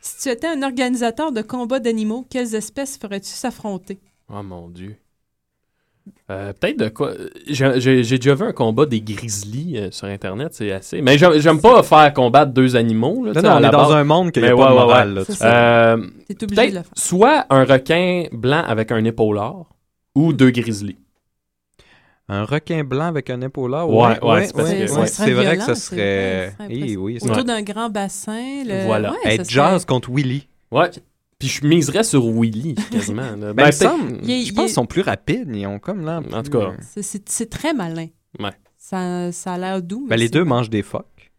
[0.02, 4.00] Si tu étais un organisateur de combats d'animaux, quelles espèces ferais-tu s'affronter?
[4.30, 4.98] Oh mon Dieu.
[6.30, 7.14] Euh, Peut-être de quoi.
[7.48, 11.02] J'ai j'ai- j'ai déjà vu un combat des grizzlies euh, sur Internet, c'est assez.
[11.02, 13.24] Mais j'aime j'aime pas faire combattre deux animaux.
[13.24, 15.22] Là, Non, non, on est dans un monde a Mais pas ouais, morale, là.
[15.44, 15.98] Euh,
[16.28, 16.92] T'es obligé de Peut-être le faire.
[16.96, 19.68] soit un requin blanc avec un épaulard
[20.16, 20.98] ou deux grizzlies.
[22.30, 23.90] Un requin blanc avec un épaulard.
[23.90, 24.92] Ouais, ouais, c'est parce que- ouais.
[24.92, 25.08] ouais.
[25.08, 26.56] C'est vrai que violent, c'est- serait.
[26.60, 27.44] ouais, Eh oui, ça- Autour Ouais.
[27.44, 28.64] d'un grand bassin.
[28.66, 28.86] Le...
[28.86, 29.12] Voilà.
[29.12, 30.48] Ouais, serait- jazz contre Willy.
[30.72, 30.90] Ouais.
[31.38, 33.24] Puis je miserais sur Willy, quasiment.
[33.36, 33.54] là.
[33.54, 35.50] Ben, Ben, semble- est- je pense qu'ils sont plus rapides.
[35.54, 36.22] Ils ont comme là.
[36.32, 36.72] En tout cas.
[36.82, 38.08] C'est- C'est c'est très malin.
[38.40, 38.52] Ouais.
[38.78, 40.04] Ça, ça a l'air doux.
[40.04, 41.32] mais Ben, les deux mangent des phoques.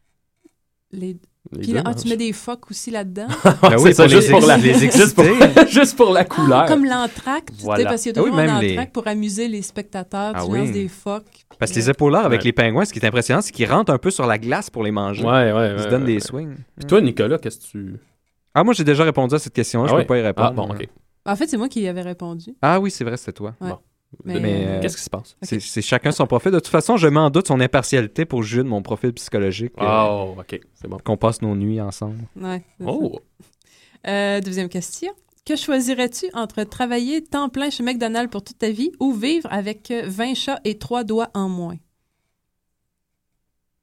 [0.93, 1.17] Les...
[1.53, 3.27] Les Puis deux là, ah, tu mets des phoques aussi là-dedans?
[3.63, 5.25] Ben oui, c'est ça, pour juste les pour la, juste pour,
[5.69, 6.61] juste pour la couleur.
[6.61, 7.85] Ah, comme l'entracte, tu sais, Voilà.
[7.85, 10.33] parce qu'il y a Ah oui, toujours un les- pour amuser les spectateurs.
[10.35, 10.59] Ah tu oui.
[10.61, 11.45] lances des phoques.
[11.59, 12.47] Parce que les épaulards avec Ouais.
[12.47, 14.83] les pingouins, ce qui est impressionnant, c'est qu'ils rentrent un peu sur la glace pour
[14.83, 15.23] les manger.
[15.23, 16.21] Ouais, ouais, Ils se ouais, donnent ouais, des ouais.
[16.21, 16.57] swings.
[16.77, 17.97] Puis toi, Nicolas, qu'est-ce que tu.
[18.55, 19.87] Ah, moi, j'ai déjà répondu à cette question-là.
[19.89, 20.03] Ah je ouais?
[20.03, 20.49] peux pas y répondre.
[20.49, 20.89] Ah, bon, ok.
[21.27, 22.55] En fait, c'est moi qui y avais répondu.
[22.63, 23.55] Ah oui, c'est vrai, c'était toi.
[23.61, 23.69] Ouais.
[23.71, 23.79] Bon.
[24.25, 25.37] Mais, Mais, euh, Qu'est-ce qui se passe?
[25.43, 26.51] C'est c'est chacun son profil.
[26.53, 29.73] De toute façon, je mets en doute son impartialité pour juger de mon profil psychologique.
[29.81, 30.99] euh, Oh, ok, c'est bon.
[31.05, 32.19] Qu'on passe nos nuits ensemble.
[32.41, 32.63] ouais.
[32.85, 33.19] Oh!
[34.07, 35.11] Euh, deuxième question.
[35.47, 39.91] Que choisirais-tu entre travailler temps plein chez McDonald's pour toute ta vie ou vivre avec
[39.91, 41.77] euh, 20 chats et 3 doigts en moins?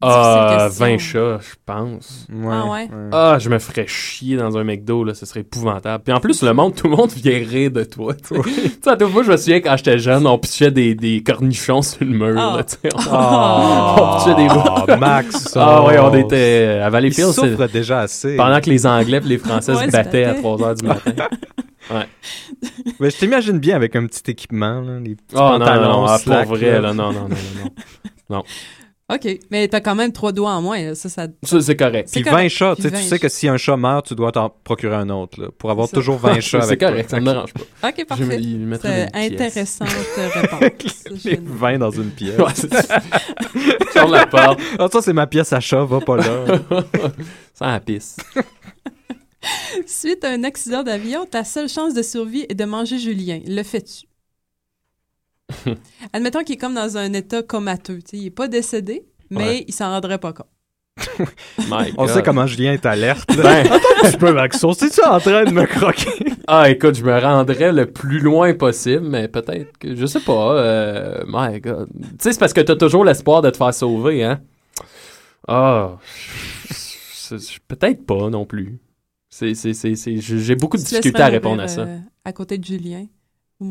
[0.04, 0.86] Ah, question.
[0.86, 2.28] 20 chats, je pense.
[2.50, 2.90] Ah ouais?
[3.12, 6.04] Ah, je me ferais chier dans un McDo, là, ce serait épouvantable.
[6.04, 8.14] Puis en plus, le monde, tout le monde vient rire de toi.
[8.16, 8.36] Tu
[8.82, 11.82] sais, à toute fois, je me souviens quand j'étais jeune, on pitchait des, des cornichons
[11.82, 12.36] sur le mur.
[12.38, 12.58] Ah.
[12.58, 12.90] Là, tu sais.
[12.96, 13.96] on, Ah.
[13.98, 15.56] on pitchait des Ah, Max.
[15.56, 16.16] Ah ouais, on oh.
[16.16, 17.32] était à Valleyfield.
[17.32, 18.36] c'est- souffre déjà assez.
[18.36, 20.42] Pendant que les Anglais et les Français Ouais, se battaient à battaient.
[20.42, 21.12] 3 h du matin.
[21.90, 22.08] Ouais.
[23.00, 26.46] Mais je t'imagine bien avec un petit équipement, là, les petits Oh non, non, slack,
[26.48, 26.80] pour vrai, là.
[26.80, 27.72] là, non, non, non, non,
[28.30, 28.44] non.
[29.14, 29.40] OK.
[29.50, 30.96] Mais t'as quand même 3 doigts en moins.
[30.96, 31.28] Ça, ça...
[31.44, 32.08] Ça, c'est correct.
[32.10, 32.44] C'est Puis correct.
[32.44, 34.32] 20 chats, tu sais, Puis tu 20 sais que si un chat meurt, tu dois
[34.32, 36.02] t'en procurer un autre, là, pour avoir C'est ça.
[36.02, 37.18] toujours 20 chats C'est avec correct, toi.
[37.18, 37.90] ça me dérange pas.
[37.90, 38.40] OK, Je parfait.
[38.82, 39.90] C'est intéressante
[40.34, 41.04] réponse.
[41.26, 42.38] Les Je- 20 dans une pièce.
[42.38, 43.00] Ouais, c'est ça.
[43.92, 44.60] Ferme la porte.
[44.80, 46.46] Ah, ça, c'est ma pièce à chat, va pas là.
[47.54, 48.18] Ça la pisse.
[49.88, 53.40] Suite à un accident d'avion, ta seule chance de survie est de manger Julien.
[53.48, 54.06] Le fais-tu?
[56.14, 58.00] Admettons qu'il est comme dans un état comateux.
[58.00, 59.66] tu sais, il n'est pas décédé, mais Ouais.
[59.68, 60.48] il s'en rendrait pas compte.
[61.98, 63.30] On sait comment Julien est alerte.
[63.36, 63.66] Ben,
[64.12, 66.10] Tu peux, Maxon, c'est-tu en train de me croquer?
[66.48, 69.96] ah, écoute, je me rendrais le plus loin possible, mais peut-être que.
[69.96, 70.58] Je sais pas.
[70.58, 71.88] Euh, my God.
[71.94, 74.42] Tu sais, c'est parce que t'as toujours l'espoir de te faire sauver, hein?
[75.48, 75.98] Ah.
[77.68, 78.80] Peut-être pas non plus.
[79.30, 81.82] C'est, c'est, c'est, c'est- j'ai beaucoup de Tu difficultés à répondre à ça.
[81.82, 83.06] euh, à côté de Julien.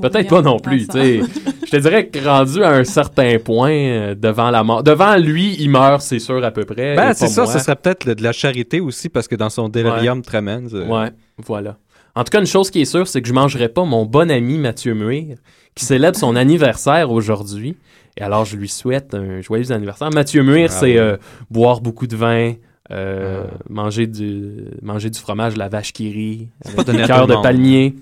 [0.00, 1.20] Peut-être pas non plus, tu sais.
[1.66, 4.82] Je te dirais que rendu à un certain point euh, devant la mort.
[4.82, 6.94] Devant lui, il meurt, c'est sûr, à peu près.
[6.96, 7.52] Ben, c'est ça, moi.
[7.52, 10.72] ce serait peut-être de la charité aussi, parce que dans son délirium tremens.
[10.74, 11.76] euh, Ouais, voilà.
[12.14, 14.30] En tout cas, une chose qui est sûre, c'est que je mangerai pas mon bon
[14.30, 15.36] ami Mathieu Muir,
[15.74, 17.76] qui célèbre son anniversaire aujourd'hui.
[18.16, 20.10] Et alors, je lui souhaite un joyeux anniversaire.
[20.10, 21.16] Mathieu Muir, Ah c'est euh,
[21.50, 22.54] boire beaucoup de vin,
[22.90, 23.54] euh, Ah.
[23.68, 27.42] manger, du, manger du fromage, la vache qui rit, avec le de monde.
[27.42, 27.94] palmier.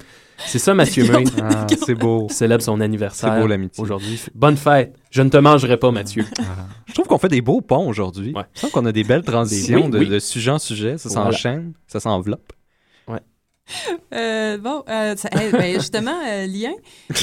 [0.46, 1.28] C'est ça, Mathieu Muir.
[1.42, 2.28] Ah, c'est beau.
[2.30, 3.82] célèbre son anniversaire C'est beau, l'amitié.
[3.82, 4.20] aujourd'hui.
[4.34, 4.94] Bonne fête.
[5.10, 6.24] Je ne te mangerai pas, Mathieu.
[6.86, 8.32] Je trouve qu'on fait des beaux ponts aujourd'hui.
[8.34, 8.42] Ouais.
[8.54, 10.08] Je trouve qu'on a des belles transitions Oui, de, oui.
[10.08, 10.96] de sujet en sujet.
[10.96, 11.32] Ça Voilà.
[11.32, 12.52] s'enchaîne, ça s'enveloppe.
[14.14, 16.72] Euh, bon, euh, ça- hey, ben, justement, euh, Lien,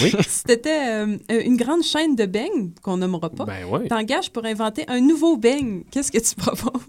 [0.04, 0.14] Oui.
[0.28, 3.88] si t'étais euh, une grande chaîne de beignes, qu'on nommera pas, Ben ouais.
[3.88, 5.84] t'engages pour inventer un nouveau beigne.
[5.90, 6.84] Qu'est-ce que tu proposes?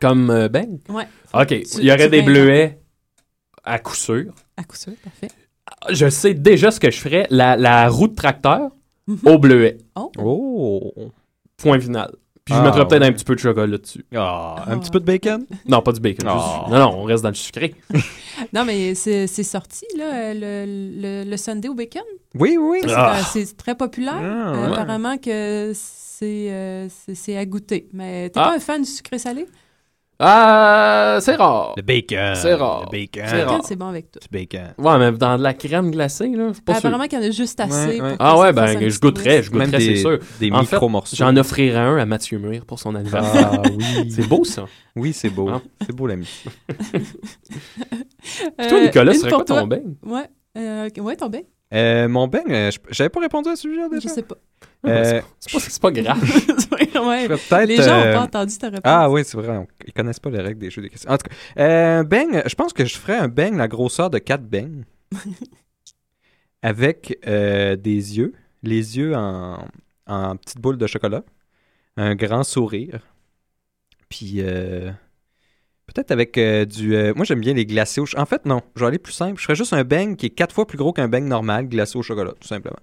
[0.00, 0.78] Comme euh, Ben.
[0.88, 1.06] Ouais.
[1.34, 1.48] OK.
[1.48, 2.78] Tu- Il y aurait des bleuets
[3.64, 4.32] à coup sûr.
[4.56, 5.28] À coup sûr, parfait.
[5.90, 7.26] Je sais déjà ce que je ferais.
[7.30, 8.70] La, la roue de tracteur
[9.06, 9.18] Mhm.
[9.26, 9.78] au bleuet.
[9.96, 10.10] Oh.
[10.18, 10.92] Oh!
[11.58, 12.10] Point final.
[12.44, 14.04] Puis je Ah, mettrais peut-être un petit peu de chocolat dessus.
[14.14, 15.46] Ah, un petit peu de bacon?
[15.66, 16.26] Non, pas du bacon.
[16.28, 16.34] Ah.
[16.66, 17.74] juste- Non, non, on reste dans le sucré.
[18.52, 22.02] Non, mais c'est c'est sorti, là, euh, le, le, le Sunday au bacon?
[22.34, 22.80] Oui, oui.
[22.86, 23.54] Ça, c'est Ah.
[23.56, 24.14] très populaire.
[24.20, 24.72] Ah, Euh, ouais.
[24.72, 27.88] Apparemment que c'est euh, c'est- c'est à goûter.
[27.92, 28.48] Mais t'es Ah.
[28.48, 29.46] pas un fan du sucré-salé?
[30.18, 31.74] Ah, c'est rare.
[31.76, 32.34] Le bacon.
[32.36, 32.84] C'est rare.
[32.86, 33.22] Le bacon.
[33.26, 33.60] C'est Bacon, rare.
[33.64, 34.20] c'est bon avec tout.
[34.20, 34.74] Du bacon.
[34.78, 36.86] Ouais, mais dans de la crème glacée, là, pas sûr.
[36.86, 37.86] Apparemment qu'il y en a juste assez.
[37.86, 38.08] Ouais, ouais.
[38.10, 40.18] pour que Ah ouais, ben, je goûterais, je goûterais, c'est des, sûr.
[40.38, 41.16] des En fait, micro-morceaux.
[41.16, 43.50] J'en offrirai un à Mathieu Muir pour son anniversaire.
[43.54, 44.10] Ah oui.
[44.10, 44.64] C'est beau, ça.
[44.96, 45.48] Oui, c'est beau.
[45.48, 45.62] Hein?
[45.84, 46.28] C'est beau, l'ami.
[46.88, 49.94] Puis toi, Nicolas, une serait pour quoi ton beigne?
[50.04, 50.28] Ouais.
[50.56, 51.44] Euh, ouais, ton?
[51.74, 54.08] Euh, mon beigne, euh, je- j'avais pas répondu à ce sujet Je déjà.
[54.08, 54.36] sais pas.
[54.86, 56.20] Euh, C'est pas, c'est pas grave.
[56.22, 57.26] ouais.
[57.28, 58.82] je Les gens n'ont euh, pas entendu ta réponse.
[58.84, 59.56] Ah oui, c'est vrai.
[59.56, 61.10] on- ils connaissent pas les règles des jeux des questions.
[61.10, 64.18] En tout cas, euh, beigne, je pense que je ferais un beigne la grosseur de
[64.18, 64.84] 4 beignes.
[66.62, 68.32] avec euh, des yeux.
[68.62, 69.66] Les yeux en,
[70.06, 71.22] en petites boules de chocolat.
[71.96, 73.00] Un grand sourire.
[74.08, 74.90] Puis euh,
[75.86, 76.94] peut-être avec euh, du...
[76.94, 78.06] euh, moi, j'aime bien les glacés au...
[78.06, 78.60] ch- En fait, non.
[78.76, 79.38] Je vais aller plus simple.
[79.38, 81.98] Je ferais juste un beigne qui est 4 fois plus gros qu'un beigne normal glacé
[81.98, 82.78] au chocolat, tout simplement.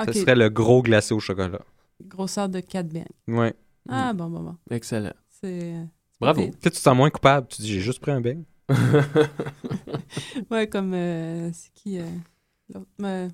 [0.00, 0.08] Ok.
[0.14, 1.60] Ce serait le gros glacé au chocolat.
[2.02, 3.04] Grosseur de 4 beignes.
[3.28, 3.54] Ouais.
[3.88, 4.56] Ah, bon, bon, bon.
[4.70, 5.12] Excellent.
[5.40, 5.74] C'est.
[6.20, 6.40] Bravo.
[6.40, 7.46] c'est- Tu sais, tu te sens moins coupable.
[7.48, 8.44] Tu dis, j'ai juste pris un beigne.
[10.50, 10.92] Ouais, comme.
[10.94, 12.04] euh, c'est qui euh,
[12.74, 12.86] l'autre?
[13.02, 13.28] Euh,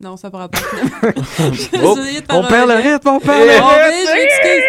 [0.00, 0.58] non, ça pourra pas.
[1.82, 1.96] Oh,
[2.30, 3.88] on perd le rythme, on perd le Oh, rythme.
[3.88, 4.64] mais je m'excuse.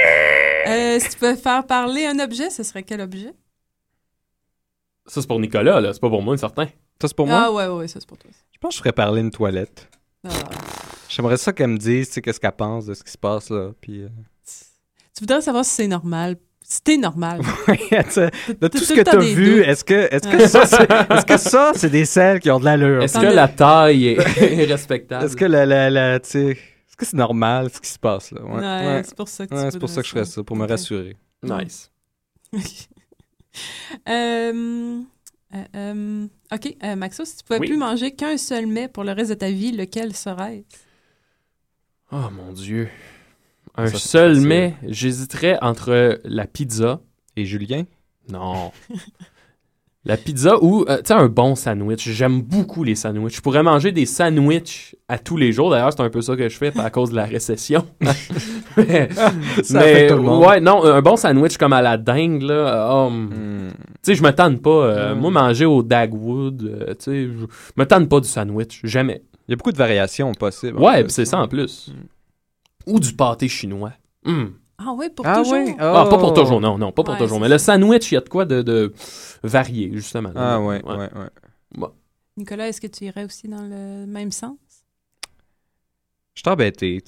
[0.67, 3.33] Euh, si tu peux faire parler un objet, ce serait quel objet?
[5.08, 5.93] Ça, c'est pour Nicolas, là.
[5.93, 6.66] C'est pas pour moi, certain.
[7.01, 7.43] Ça, c'est pour moi?
[7.45, 8.32] Ah, ouais, ouais, ouais, ça, c'est pour toi.
[8.51, 9.88] Je pense que je ferais parler une toilette.
[10.28, 10.30] Ah.
[11.10, 13.49] J'aimerais ça qu'elle me dise, tu sais, qu'est-ce qu'elle pense de ce qui se passe
[13.49, 13.72] là.
[13.80, 14.10] Puis, euh,
[15.14, 17.41] Tu voudrais savoir si c'est normal C'était normal.
[17.68, 20.47] de tout ce que temps tu as des vu, est-ce que, est-ce que Ouais.
[20.47, 23.03] ça, c'est, est-ce que ça, c'est des selles qui ont de l'allure?
[23.03, 25.26] Est-ce que la taille est, est respectable?
[25.26, 28.32] Est-ce que la, la, la, tu sais, est-ce que c'est normal ce qui se passe
[28.32, 28.41] là?
[28.41, 30.43] Ouais, c'est pour ça que c'est pour ça voudrais que je ferais ça.
[30.43, 31.16] pour me rassurer.
[31.43, 31.91] Nice.
[34.10, 35.01] Euh,
[35.53, 37.68] euh, euh, OK, euh, Maxo, si tu pouvais Oui.
[37.68, 40.78] plus manger qu'un seul mets pour le reste de ta vie, lequel serait-ce?
[42.12, 42.89] Oh mon Dieu.
[43.76, 47.01] Un Ça, seul mets, j'hésiterais entre la pizza.
[47.36, 47.86] Et Julien?
[48.30, 48.72] Non.
[50.06, 52.08] la pizza ou, euh, tu sais, un bon sandwich.
[52.10, 53.36] J'aime beaucoup les sandwichs.
[53.38, 55.72] Je pourrais manger des sandwichs à tous les jours.
[55.72, 57.86] D'ailleurs, c'est un peu ça que je fais à cause de la récession.
[58.78, 59.10] mais,
[59.64, 60.45] Ça mais, tout le monde.
[60.45, 62.88] ouais, non, un bon sandwich comme à la dingue, là.
[62.91, 63.70] oh, Hmm.
[63.72, 64.70] Tu sais, je me tente pas.
[64.70, 65.20] euh, Mm.
[65.20, 67.45] Moi, manger au Dagwood, euh, tu sais, je
[67.76, 68.82] me tente pas du sandwich.
[68.84, 69.24] Jamais.
[69.47, 70.78] Il y a beaucoup de variations possibles.
[70.80, 71.91] Ouais, c'est ça en plus.
[72.86, 73.93] Ou du pâté chinois.
[74.26, 74.45] Mm.
[74.78, 75.53] Ah oui, pour Ah toujours?
[75.53, 75.76] ouais?
[75.80, 76.36] Ah, pas pour Oh.
[76.36, 77.39] toujours, non, non, pas pour Ouais, toujours.
[77.39, 78.93] Mais le sandwich, il y a de quoi de, de
[79.43, 80.32] varié, justement.
[80.36, 81.88] Ah ouais, ouais, ouais.
[82.38, 84.57] Nicolas, est-ce que tu irais aussi dans le même sens?
[86.34, 87.01] Je suis embêté.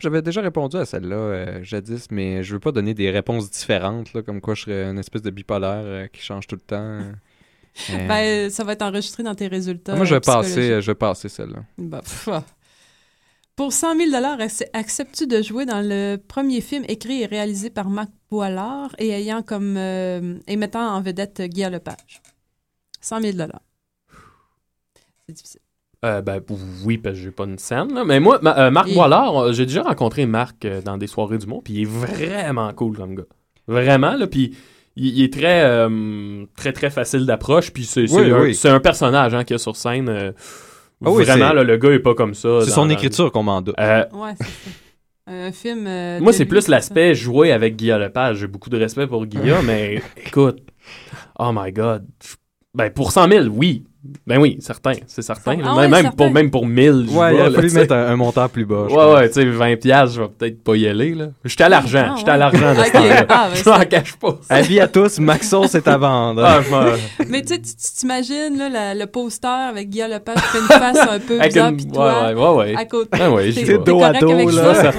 [0.00, 4.14] j'avais déjà répondu à celle-là euh, jadis, mais je veux pas donner des réponses différentes,
[4.14, 6.76] là, comme quoi je serais une espèce de bipolaire euh, qui change tout le temps.
[7.90, 8.08] euh.
[8.08, 9.96] Ben, ça va être enregistré dans tes résultats.
[9.96, 10.80] moi, je vais passer, psychologiques.
[10.80, 11.64] je vais passer celle-là.
[12.28, 12.42] Ah.
[13.56, 17.88] Pour 100 000 ac- acceptes-tu de jouer dans le premier film écrit et réalisé par
[17.90, 22.22] Marc Boilard et ayant comme euh, et mettant en vedette Guy Lepage?
[23.00, 23.36] 100 000
[25.28, 25.60] C'est difficile.
[26.04, 26.40] Euh, ben
[26.84, 27.94] oui, parce que j'ai pas une scène.
[27.94, 28.04] Là.
[28.04, 31.06] Mais moi, ma- euh, Marc Et- Boilard, euh, j'ai déjà rencontré Marc euh, dans des
[31.06, 33.22] soirées du monde, puis il est vraiment cool comme gars.
[33.68, 34.56] Vraiment, là, puis
[34.96, 38.54] il, il est très, euh, très, très facile d'approche, puis c'est c'est Oui, un, oui.
[38.54, 40.08] c'est un personnage hein, qu'il y a sur scène.
[41.04, 42.60] Ah oui, vraiment, c'est- là, le gars est pas comme ça.
[42.64, 43.74] C'est son la- écriture qu'on m'en doute.
[43.80, 44.70] Euh, Ouais, c'est ça.
[45.26, 45.86] Un film.
[45.86, 48.38] euh, Moi, c'est plus l'aspect jouer avec Guillaume Lepage.
[48.38, 50.58] J'ai beaucoup de respect pour Guillaume, mais écoute,
[51.38, 52.06] oh my God.
[52.74, 53.84] Ben, pour 100 000, oui.
[54.26, 55.58] Ben oui, certain, c'est certain.
[55.62, 56.16] Ah même, ouais, même certain.
[56.16, 58.82] pour, même pour 1000, je Ouais, il là, fallu mettre un, un montant plus bas.
[58.82, 59.14] Ouais, pense.
[59.14, 61.26] ouais, tu sais, 20 piastres, je vais peut-être pas y aller, là.
[61.44, 62.92] J'étais à l'argent, Ah, j'étais à l'argent de ce Ok.
[62.92, 63.26] temps-là.
[63.28, 64.38] Ah, ben, je m'en c'est- cache pas.
[64.48, 66.42] Avis à tous, Maxos est à vendre.
[66.44, 66.60] Ah,
[67.28, 70.58] Mais tu sais, tu tu t'imagines là, la- le poster avec Guy Lepage qui fait
[70.58, 73.18] une face un peu bizarre, une- puis toi, ouais, ouais, ouais, à côté.
[73.20, 74.92] Ah ouais, T'es- dos à correct dos, avec là.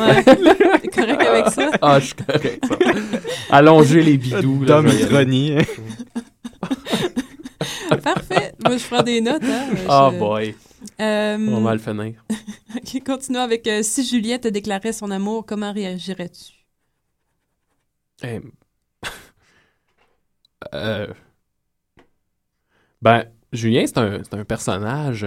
[0.81, 1.69] T'es correct avec ça?
[1.81, 2.75] Ah, je suis correct, ça.
[3.49, 5.03] Allonger les y aller.
[5.11, 5.55] Ironie.
[8.03, 8.53] Parfait.
[8.63, 9.43] Moi, je prends des notes.
[9.43, 9.69] Hein.
[9.89, 10.55] Ah, Je- boy.
[10.99, 12.23] Euh, On va le finir.
[12.75, 16.53] ok, continuons avec euh, si Julien te déclarait son amour, comment réagirais-tu?
[18.23, 18.39] Eh,
[20.73, 21.07] euh,
[23.01, 25.25] Ben, Julien, c'est un, un personnage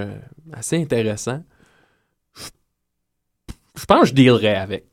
[0.52, 1.42] assez intéressant.
[2.34, 2.48] Je-
[3.76, 4.86] Je pense que je dealerais avec.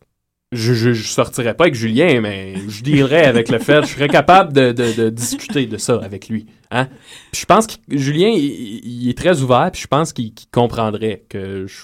[0.54, 3.82] Je, je, je sortirais pas avec Julien, mais je dealerais avec le fait.
[3.84, 6.46] Je serais capable de, de- de discuter de ça avec lui.
[6.72, 6.88] Hein?
[7.32, 11.24] Puis je pense que Julien, il, il est très ouvert, puis je pense qu'il comprendrait
[11.30, 11.84] que je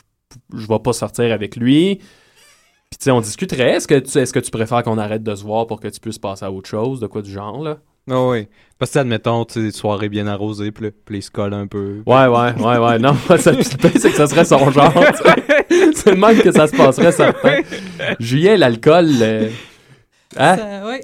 [0.55, 1.95] je vais pas sortir avec lui.
[1.95, 3.71] Puis tu sais, on discuterait.
[3.75, 5.99] Est-ce que, tu, est-ce que tu préfères qu'on arrête de se voir pour que tu
[5.99, 7.77] puisses passer à autre chose, de quoi du genre, là?
[8.11, 8.47] Ah oui.
[8.79, 11.67] Parce que, admettons, tu sais, des soirées bien arrosées, puis puis il se colle un
[11.67, 12.01] peu.
[12.07, 12.97] Ouais, ouais, ouais, ouais.
[12.99, 14.93] Non, ça, le c'est que ça serait son genre.
[16.03, 17.61] c'est le même que ça se passerait, certain.
[18.19, 19.49] Julien, l'alcool, euh,
[20.37, 20.57] hein?
[20.57, 21.01] Ça, ouais.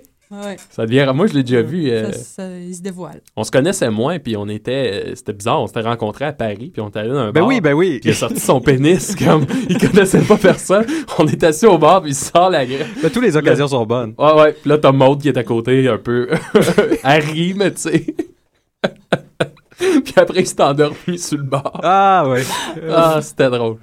[0.72, 1.10] Ça devient.
[1.16, 1.90] Moi, je l'ai déjà vu.
[1.90, 3.22] euh, Ça, ça- il se dévoile.
[3.38, 4.92] on se connaissait moins, puis on était.
[5.06, 7.42] euh, C'était bizarre, on s'était rencontrés à Paris, puis on était allé dans un Ben
[7.42, 7.48] bar.
[7.48, 8.00] oui, ben oui.
[8.02, 9.46] Puis il a sorti son pénis, comme.
[9.70, 10.86] Il connaissait pas personne.
[11.20, 12.88] On est assis au bar, puis il sort la graine.
[13.02, 14.14] Ben, toutes les occasions sont bonnes.
[14.18, 14.54] Ouais, ouais.
[14.54, 16.28] Puis là, t'as Maud qui est à côté, un peu.
[17.04, 18.06] Harry, mais tu sais.
[19.78, 21.80] puis après, il s'est endormi sur le bar.
[21.84, 22.44] Ah ouais.
[22.90, 23.78] Ah, c'était drôle.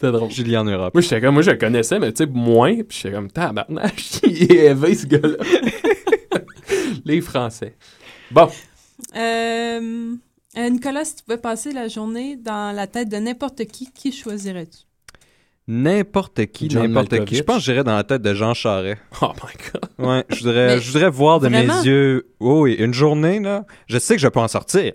[0.00, 0.30] C'était drôle.
[0.30, 0.94] Julien en Europe.
[0.94, 2.72] Moi, j'étais comme, moi, je le connaissais, mais tu sais, moins.
[2.84, 5.36] Puis j'étais comme, tabarnak, il est élevé, ce gars-là.
[7.04, 7.74] Les Français.
[8.30, 8.48] Bon.
[9.16, 10.14] Euh,
[10.56, 14.84] Nicolas, si tu pouvais passer la journée dans la tête de n'importe qui, qui choisirais-tu?
[15.66, 17.34] N'importe qui, n'importe qui.
[17.34, 19.02] Je pense que j'irais dans la tête de Jean Charest.
[19.20, 20.06] Oh my god.
[20.06, 21.80] Ouais, je voudrais, je voudrais voir de vraiment?
[21.80, 22.28] mes yeux.
[22.38, 23.66] Oh oui, une journée, là.
[23.88, 24.92] Je sais que je peux en sortir.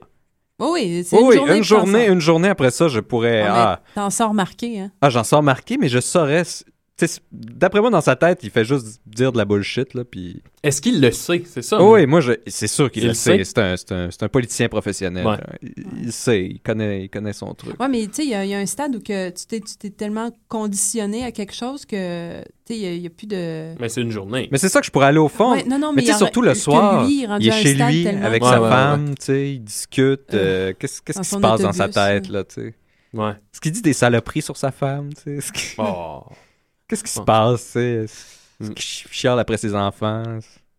[0.65, 1.57] Oh oui, c'est Oh une oui, journée.
[1.57, 2.13] une journée, sors.
[2.13, 3.41] une journée après ça, je pourrais.
[3.41, 4.91] Ah, Ah, T'en sors marqué, hein?
[5.01, 6.43] ah j'en sors marqué, mais je saurais.
[7.31, 10.41] D'après moi, dans sa tête, il fait juste dire de la bullshit, là, puis...
[10.63, 11.43] Est-ce qu'il le sait?
[11.45, 11.77] C'est ça?
[11.79, 11.99] Oh moi.
[11.99, 12.33] oui, moi, je...
[12.47, 13.43] c'est sûr qu'il Il le sait.
[13.43, 15.25] C'est un, c'est un, c'est un politicien professionnel.
[15.27, 15.37] Ouais.
[15.61, 15.73] Il,
[16.05, 17.77] il sait, il connaît, il connaît son truc.
[17.79, 19.45] Ouais, mais tu sais, il y, a- il y a un stade où que tu
[19.45, 23.27] t'es tu t'es tellement conditionné à quelque chose que, tu sais, il n'y a, plus
[23.27, 23.73] de...
[23.79, 24.47] Mais c'est une journée.
[24.51, 25.51] Mais c'est ça que je pourrais aller au fond.
[25.51, 28.41] Ouais, non, non, mais tu surtout le soir, lui, il est chez lui tellement- avec
[28.43, 30.33] Ouais, sa ouais, femme, tu sais, il discute.
[30.33, 32.33] euh, Qu'est-ce qu'est-ce qui se passe dans sa tête, ouais.
[32.33, 32.73] là, tu sais?
[33.13, 33.29] Ouais.
[33.31, 35.75] Est-ce qu'il dit des saloperies sur sa femme, tu sais?
[35.77, 36.23] Oh.
[36.87, 38.05] Qu'est-ce qui se passe, tu sais?
[38.61, 40.23] Est-ce qu'il chiale après ses enfants?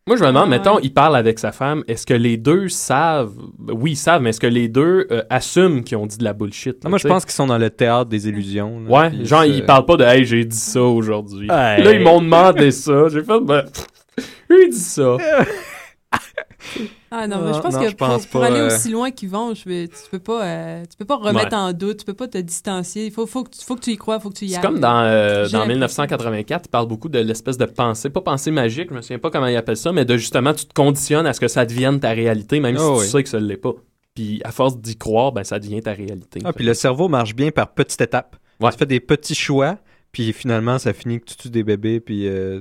[0.07, 1.83] Moi, je me demande, Ah, mettons, il parle avec sa femme.
[1.89, 3.33] Est-ce que les deux savent.
[3.69, 6.35] Oui, ils savent, mais est-ce que les deux euh, assument qu'ils ont dit de la
[6.35, 6.75] bullshit?
[6.75, 8.81] là, Ah, moi, je pense qu'ils sont dans le théâtre des illusions.
[8.81, 11.49] là, Ouais, puis genre, ils parlent pas de Hey, j'ai dit ça aujourd'hui.
[11.51, 11.83] Hey.
[11.83, 13.09] Là, ils m'ont demandé ça.
[13.09, 13.65] J'ai fait, ben.
[14.51, 15.17] Lui, il dit ça.
[17.17, 18.67] Ah non, mais je pense non, que je pour, pense pour pas, aller euh.
[18.67, 21.55] aussi loin qu'ils vont, je vais, tu peux pas, euh, tu peux pas remettre Ouais.
[21.55, 23.07] en doute, tu peux pas te distancier.
[23.07, 24.57] Il faut, faut, que, tu- faut que tu y crois, faut que tu y C'est
[24.57, 24.63] ailles.
[24.63, 25.67] comme dans, euh, dans l'impression.
[25.67, 29.31] 1984, il parle beaucoup de l'espèce de pensée, pas pensée magique, je me souviens pas
[29.31, 32.01] comment il appelle ça, mais de justement, tu te conditionnes à ce que ça devienne
[32.01, 32.99] ta réalité, même si oui.
[33.01, 33.73] tu sais que ça ne l'est pas.
[34.15, 36.41] Puis à force d'y croire, ben ça devient ta réalité.
[36.45, 38.37] Ah, puis le cerveau marche bien par petites étapes.
[38.61, 38.71] Ouais.
[38.73, 39.79] Tu fais des petits choix,
[40.13, 42.61] puis finalement, ça finit que tu tues des bébés, puis euh,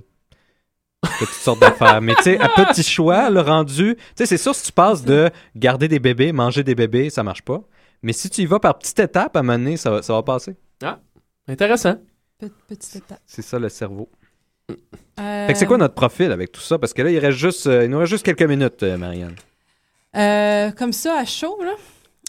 [1.19, 2.01] toutes sortes d'affaires.
[2.01, 3.95] Mais tu sais, à petits choix, le rendu...
[3.95, 7.23] Tu sais, c'est sûr, si tu passes de garder des bébés, manger des bébés, ça
[7.23, 7.61] marche pas.
[8.01, 10.13] Mais si tu y vas par petites étapes, à un moment donné, ça, va- ça
[10.13, 10.55] va passer.
[10.83, 10.99] Ah,
[11.47, 11.95] intéressant.
[12.39, 13.19] Pe- Petite étape.
[13.25, 14.09] C'est ça, le cerveau.
[15.19, 16.77] Euh, Fait que c'est quoi notre profil avec tout ça?
[16.79, 19.35] Parce que là, il, reste juste, euh, il nous reste juste quelques minutes, euh, Marianne.
[20.15, 21.73] Euh, comme ça, à chaud, là.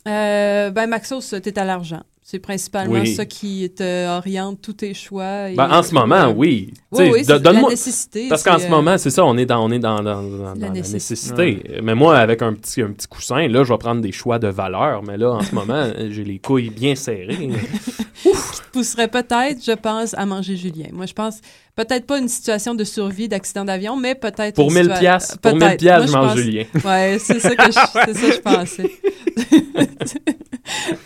[0.06, 2.02] Euh, ben, Maxos, t'es à l'argent.
[2.26, 3.14] C'est principalement Oui.
[3.14, 5.50] ça qui te oriente tous tes choix.
[5.50, 6.72] et- Ben, en ce moment, oui.
[6.90, 8.28] Oui, oui, la donne-moi- nécessité.
[8.30, 10.54] Parce qu'en ce euh, moment, c'est ça, on est dans, on est dans, dans, dans-
[10.54, 11.56] dans la nécessité.
[11.56, 11.80] nécessité.
[11.82, 14.48] Mais moi, avec un petit, un petit coussin, là, je vais prendre des choix de
[14.48, 15.02] valeur.
[15.02, 17.36] Mais là, en ce moment, j'ai les couilles bien serrées.
[18.22, 20.86] qui te pousserait peut-être, je pense, à manger Julien.
[20.94, 21.40] Moi, je pense
[21.76, 25.38] peut-être pas une situation de survie d'accident d'avion, mais peut-être Pour une 1000 situa- piastres,
[25.38, 25.78] pour 1000 peut-être.
[25.80, 26.64] piastres, je mange pense- Julien.
[26.84, 28.90] Ouais, c'est ça que je, c'est ça que je pensais.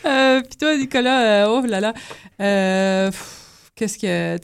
[0.06, 1.94] euh, Puis toi, Nicolas, euh, oh là là,
[2.40, 3.10] euh,
[3.74, 4.36] qu'est-ce que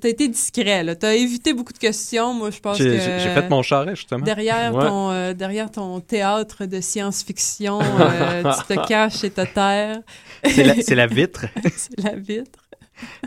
[0.00, 0.94] t'as été discret là.
[0.96, 2.32] T'as évité beaucoup de questions.
[2.32, 2.98] Moi, je pense que J'ai
[3.28, 4.24] fait mon charret, justement.
[4.24, 4.86] derrière Ouais.
[4.86, 10.00] ton euh, derrière ton théâtre de science-fiction, euh, tu te caches et te terres.
[10.44, 11.44] C'est la, c'est la vitre.
[11.76, 12.60] c'est la vitre.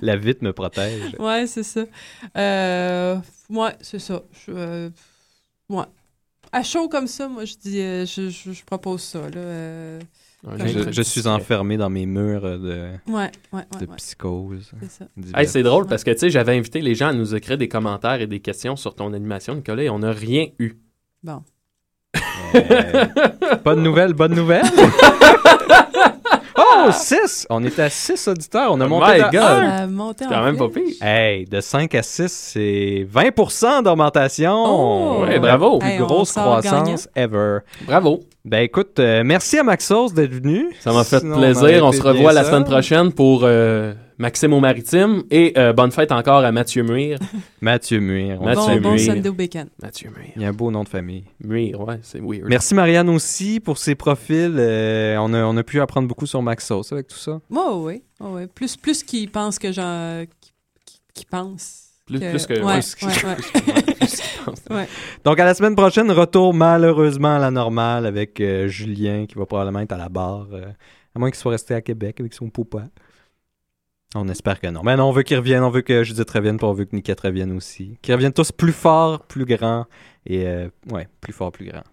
[0.02, 1.16] La vitre me protège.
[1.20, 1.86] Ouais, c'est ça.
[2.38, 3.18] Euh,
[3.50, 4.22] ouais, c'est ça.
[4.46, 4.90] Je, euh,
[5.70, 5.84] ouais.
[6.52, 9.20] À chaud comme ça, moi, je dis, euh, je, je, je propose ça.
[9.22, 10.00] Là, euh,
[10.58, 14.72] Je, je suis enfermé dans mes murs de, Ouais, ouais, ouais, de psychose.
[14.82, 15.06] C'est ça.
[15.40, 17.68] Hey, c'est drôle parce que tu sais, j'avais invité les gens à nous écrire des
[17.68, 20.76] commentaires et des questions sur ton animation, Nicolas, et on n'a rien eu.
[21.24, 21.44] Bon.
[22.56, 23.06] Euh,
[23.66, 24.64] bonne nouvelle, bonne nouvelle.
[26.90, 27.48] oh, 6!
[27.50, 28.72] On était à 6 auditeurs.
[28.72, 30.16] On a Oh monté my de God.
[30.18, 30.94] C'est quand même pas pire.
[31.02, 34.54] Hey, de 5 à 6, c'est 20% d'augmentation.
[34.56, 35.26] Oh!
[35.26, 35.80] Ouais, bravo.
[35.80, 37.60] Plus Hey, grosse croissance ever.
[37.86, 38.22] Bravo.
[38.44, 40.68] Ben écoute, euh, merci à Maxos d'être venu.
[40.80, 41.84] Ça m'a fait Sinon, plaisir.
[41.84, 46.12] On se revoit la semaine prochaine pour euh, Maxime au Maritime et euh, bonne fête
[46.12, 47.20] encore à Mathieu Muir.
[47.62, 48.42] Mathieu Muir.
[48.42, 49.00] Mathieu Bon, bon Muir.
[49.14, 49.68] Sunday au bacon.
[49.82, 50.30] Mathieu Muir.
[50.36, 51.26] Il y a un beau nom de famille.
[51.44, 52.46] Muir, ouais, c'est weird.
[52.48, 54.56] Merci Marianne aussi pour ses profils.
[54.58, 57.42] Euh, on, a, on a pu apprendre beaucoup sur Maxos avec tout ça.
[57.50, 58.48] Ouais, ouais, ouais, ouais.
[58.48, 60.24] Plus, plus qu'ils pensent que j'en.
[60.40, 60.54] qui,
[60.86, 61.82] qui, qui pensent.
[62.06, 64.08] Plus- plus que- Ouais, ouais, ouais, ouais.
[64.76, 64.88] Ouais.
[65.24, 69.46] Donc à la semaine prochaine, retour malheureusement à la normale avec euh, Julien qui va
[69.46, 70.48] probablement être à la barre.
[70.54, 70.66] euh,
[71.16, 72.84] à moins qu'il soit resté à Québec avec son poupa.
[74.18, 74.82] On espère que non.
[74.84, 76.96] Mais non, on veut qu'il revienne, on veut que Judith revienne, puis on veut que
[76.96, 77.98] Niket revienne aussi.
[78.02, 79.86] Qu'ils reviennent tous plus forts, plus grands.
[80.26, 81.84] Et euh, ouais, plus fort, plus grand.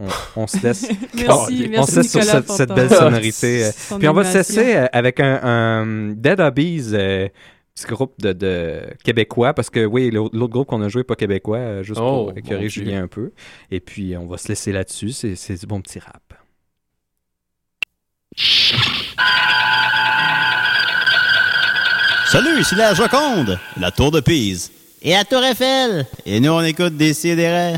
[0.00, 0.06] On,
[0.36, 0.88] on se laisse.
[1.14, 3.64] Merci, on merci se laisse sur cette, belle sonorité.
[3.66, 3.70] euh.
[3.98, 7.28] Puis on va se laisser euh, avec un, un Dead Hobbies, euh,
[7.74, 11.82] petit groupe de, de québécois, parce que oui, l'autre groupe qu'on a joué, pas québécois,
[11.82, 13.32] juste Oh, pour écœurer Julien un peu.
[13.70, 15.10] Et puis on va se laisser là-dessus.
[15.10, 16.27] C'est c'est du bon petit rap.
[22.30, 24.70] Salut, ici la Joconde, la Tour de Pise.
[25.00, 26.04] Et la Tour Eiffel.
[26.26, 27.76] Et nous, on écoute des sidérés.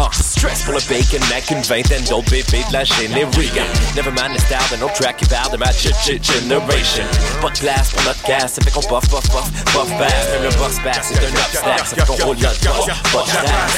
[0.00, 3.60] Uh, stress pour le bacon, neck, une vingtaine d'autres bébés de la générique.
[3.96, 7.02] Never mind the style de nos tracks qui parlent de ma ch ch generation.
[7.42, 10.12] Pas de place pour notre casse, ça fait qu'on puff, puff, puff, puff bass.
[10.32, 13.74] Même le boss bass, c'est un upstack, ça fait qu'on roule notre boss, boss bass.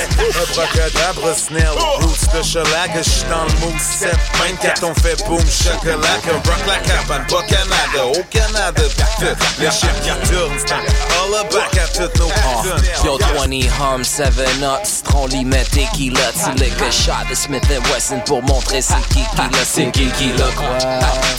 [0.50, 1.68] Abracadabra, snell,
[2.00, 6.66] roots de shellac, je suis dans le mood 7, 24, on fait boom, chocolat, rock
[6.66, 11.48] la cabane, pas Canada, au Canada, pis tout, les chiffres qui tournent, c'est un all
[11.50, 13.04] back à toutes nos putains.
[13.04, 14.26] Yo, 20 hum, 7
[14.62, 15.70] up, citron, limette,
[16.10, 20.06] tequila, tu liquor shot de Smith Wesson pour montrer c'est qui qui l'a, c'est qui
[20.12, 20.46] qui l'a.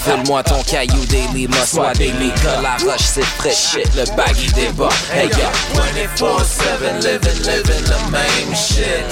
[0.04, 4.52] File-moi ton caillou daily, m'a soit daily, que la roche c'est fresh shit, le baggy
[4.54, 4.90] débat.
[5.14, 5.48] Hey yo,
[6.18, 9.06] 24-7, living, living the même shit.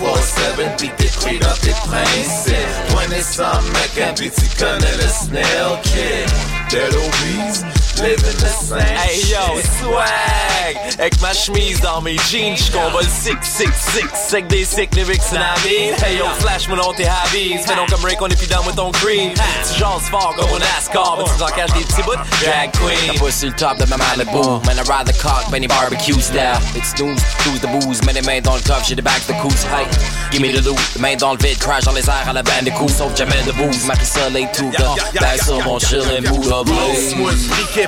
[0.00, 2.54] 24-7, pis t'es pris dans tes principes.
[2.90, 6.30] 20 some mec, pis tu connais le snail kid.
[6.70, 7.64] Dead OBs,
[8.00, 10.76] living the same Hey yo, swag.
[10.98, 15.20] Avec ma chemise dans mes jeans J'combat le sick, sick, sick Sec des sick lyrics
[15.32, 18.28] and I mean Hey yo, flash moi dans tes habits Fais donc un break, on
[18.28, 19.32] est plus down with ton cream.
[19.34, 21.16] Tu jases fort comme un NASCAR.
[21.18, 22.12] Mais tu t'en caches des petits bouts?
[22.42, 23.18] Drag queen.
[23.18, 26.58] Pousse sur le top de ma Malibu Man, I ride the cock, Benny barbecue style.
[26.74, 29.32] It's snooze, lose the booze Mets les mains dans le coffre, j'ai des bags de
[29.40, 29.64] coups.
[29.66, 29.86] Hey,
[30.30, 30.78] give me the loot.
[30.98, 32.92] Main dans le vide, crash dans les airs à la bande de coups.
[32.92, 37.14] Sauf jamais de booze, ma soleil tout gars Bags sur mon chill et mood Bounce,
[37.16, 37.30] moi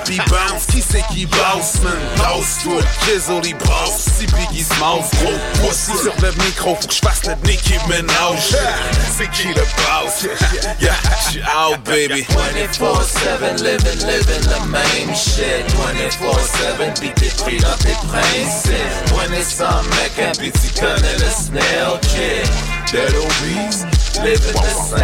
[0.04, 0.66] j'briquais pis bounce,
[1.12, 1.92] qui bounce, man?
[2.16, 2.80] Bounce, toi,
[3.44, 7.74] il bounce, si Biggie Smalls, gros pussy sur le micro, faut que j'fasse le Nicki
[7.88, 8.56] Minaj.
[9.16, 10.26] C'est qui le boss?
[10.80, 10.94] Yeah,
[11.28, 12.26] j'suis out, baby.
[12.26, 19.52] 24-7 living, living the main shit 24-7 beat tes prix dans tes principes When it's
[19.52, 22.48] some mec, un petit connais le snail kid
[22.92, 23.86] Dead obese,
[24.22, 24.98] living the same